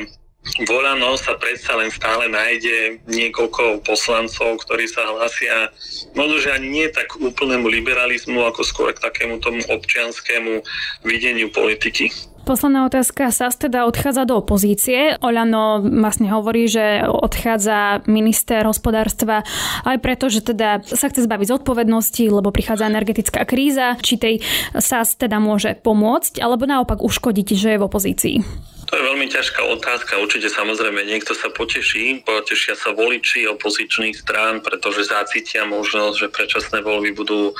Volano 0.69 1.17
sa 1.17 1.33
predsa 1.41 1.73
len 1.73 1.89
stále 1.89 2.29
nájde 2.29 3.01
niekoľko 3.09 3.81
poslancov, 3.81 4.61
ktorí 4.61 4.85
sa 4.85 5.01
hlasia 5.17 5.73
možno, 6.13 6.37
že 6.37 6.53
ani 6.53 6.69
nie 6.69 6.87
tak 6.93 7.17
úplnému 7.17 7.65
liberalizmu, 7.65 8.45
ako 8.45 8.61
skôr 8.61 8.93
k 8.93 9.01
takému 9.01 9.41
tomu 9.41 9.65
občianskému 9.65 10.61
videniu 11.01 11.49
politiky. 11.49 12.13
Posledná 12.45 12.85
otázka. 12.85 13.33
SAS 13.33 13.57
teda 13.57 13.89
odchádza 13.89 14.29
do 14.29 14.37
opozície. 14.37 15.17
Oľano 15.17 15.81
vlastne 15.81 16.29
hovorí, 16.29 16.69
že 16.69 17.01
odchádza 17.01 18.05
minister 18.05 18.61
hospodárstva 18.69 19.41
aj 19.81 19.97
preto, 19.97 20.29
že 20.29 20.45
teda 20.45 20.85
sa 20.85 21.09
chce 21.09 21.25
zbaviť 21.25 21.57
zodpovednosti, 21.57 22.21
lebo 22.29 22.53
prichádza 22.53 22.85
energetická 22.85 23.49
kríza. 23.49 23.97
Či 23.97 24.13
tej 24.21 24.35
SAS 24.77 25.17
teda 25.17 25.41
môže 25.41 25.73
pomôcť, 25.73 26.37
alebo 26.37 26.69
naopak 26.69 27.01
uškodiť, 27.01 27.47
že 27.57 27.69
je 27.73 27.81
v 27.81 27.87
opozícii? 27.89 28.37
To 28.85 28.93
je 28.93 29.01
veľmi 29.01 29.25
ťažká 29.25 29.65
otázka. 29.65 30.21
Určite 30.21 30.53
samozrejme 30.53 31.01
niekto 31.09 31.33
sa 31.33 31.49
poteší, 31.49 32.21
potešia 32.21 32.77
sa 32.77 32.93
voliči 32.93 33.49
opozičných 33.49 34.13
strán, 34.13 34.61
pretože 34.61 35.09
zacítia 35.09 35.65
možnosť, 35.65 36.15
že 36.21 36.27
predčasné 36.29 36.85
voľby 36.85 37.17
budú 37.17 37.49
eh, 37.49 37.55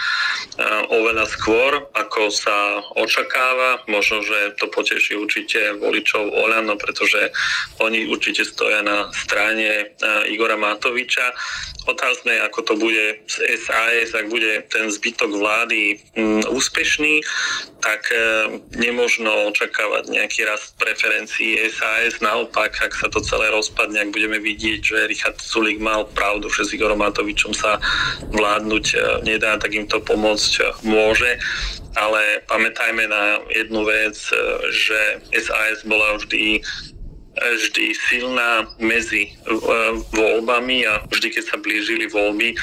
oveľa 0.94 1.26
skôr, 1.26 1.90
ako 1.98 2.30
sa 2.30 2.86
očakáva. 2.94 3.82
Možno, 3.90 4.22
že 4.22 4.54
to 4.62 4.70
poteší 4.70 5.18
určite 5.18 5.82
voličov 5.82 6.30
Olano, 6.30 6.78
pretože 6.78 7.34
oni 7.82 8.06
určite 8.06 8.46
stoja 8.46 8.86
na 8.86 9.10
strane 9.10 9.98
eh, 9.98 10.30
Igora 10.30 10.62
Matoviča. 10.62 11.34
Otázne, 11.90 12.42
ako 12.42 12.60
to 12.66 12.74
bude 12.78 13.22
z 13.30 13.36
SAS, 13.62 14.14
ak 14.14 14.30
bude 14.30 14.66
ten 14.74 14.90
zbytok 14.90 15.38
vlády 15.38 16.02
mm, 16.18 16.50
úspešný, 16.54 17.26
tak 17.82 18.14
eh, 18.14 18.62
nemožno 18.78 19.50
očakávať 19.50 20.14
nejaký 20.14 20.46
rast 20.46 20.78
preferencií 20.78 21.15
preferencií 21.16 21.56
SAS. 21.72 22.20
Naopak, 22.20 22.76
ak 22.84 22.92
sa 22.92 23.08
to 23.08 23.24
celé 23.24 23.48
rozpadne, 23.48 24.04
ak 24.04 24.12
budeme 24.12 24.36
vidieť, 24.36 24.80
že 24.84 25.08
Richard 25.08 25.40
Sulik 25.40 25.80
mal 25.80 26.04
pravdu, 26.12 26.52
že 26.52 26.68
s 26.68 26.76
Igorom 26.76 27.00
Matovičom 27.00 27.56
sa 27.56 27.80
vládnuť 28.36 28.86
e, 28.92 28.96
nedá, 29.24 29.56
tak 29.56 29.72
im 29.72 29.88
to 29.88 30.04
pomôcť 30.04 30.52
e, 30.60 30.64
môže. 30.84 31.40
Ale 31.96 32.44
pamätajme 32.52 33.08
na 33.08 33.40
jednu 33.48 33.88
vec, 33.88 34.20
e, 34.28 34.36
že 34.76 35.00
SAS 35.40 35.88
bola 35.88 36.20
vždy 36.20 36.60
vždy 37.36 37.92
silná 38.08 38.64
medzi 38.80 39.28
voľbami 40.16 40.88
a 40.88 41.04
vždy, 41.12 41.36
keď 41.36 41.44
sa 41.44 41.60
blížili 41.60 42.08
voľby, 42.08 42.56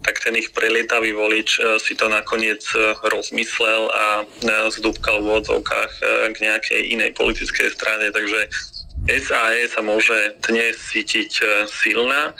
tak 0.00 0.16
ten 0.24 0.36
ich 0.36 0.52
prelietavý 0.56 1.12
volič 1.12 1.60
e, 1.60 1.76
si 1.76 1.92
to 1.92 2.08
nakoniec 2.08 2.64
e, 2.72 2.96
rozmyslel 3.04 3.92
a 3.92 4.06
e, 4.22 4.24
zdúbkal 4.72 5.20
v 5.20 5.44
odzovkách 5.44 5.92
k 6.32 6.36
nejakej 6.40 6.80
inej 6.96 7.12
politickej 7.16 7.68
strane. 7.72 8.08
Takže 8.08 8.48
SAE 9.08 9.64
sa 9.68 9.80
môže 9.84 10.36
dnes 10.44 10.76
cítiť 10.92 11.40
silná, 11.68 12.36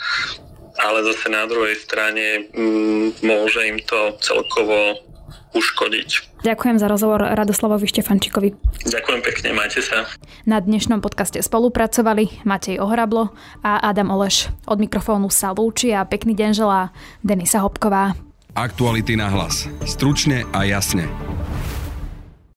ale 0.77 1.05
zase 1.05 1.29
na 1.29 1.45
druhej 1.49 1.77
strane 1.77 2.49
mm, 2.53 3.21
môže 3.25 3.61
im 3.65 3.81
to 3.81 4.17
celkovo 4.21 5.10
uškodiť. 5.53 6.41
Ďakujem 6.41 6.77
za 6.81 6.87
rozhovor 6.89 7.21
Radoslavovi 7.21 7.85
Štefančikovi. 7.85 8.49
Ďakujem 8.87 9.21
pekne, 9.21 9.49
majte 9.53 9.83
sa. 9.85 10.09
Na 10.47 10.57
dnešnom 10.57 11.03
podcaste 11.03 11.37
spolupracovali 11.43 12.41
Matej 12.47 12.81
Ohrablo 12.81 13.35
a 13.61 13.77
Adam 13.83 14.09
Oleš. 14.09 14.49
Od 14.65 14.81
mikrofónu 14.81 15.29
sa 15.29 15.53
lúči 15.53 15.93
a 15.93 16.07
pekný 16.07 16.33
deň 16.33 16.51
želá 16.55 16.89
Denisa 17.21 17.61
Hopková. 17.61 18.17
Aktuality 18.51 19.15
na 19.15 19.31
hlas. 19.31 19.69
Stručne 19.87 20.43
a 20.51 20.67
jasne. 20.67 21.07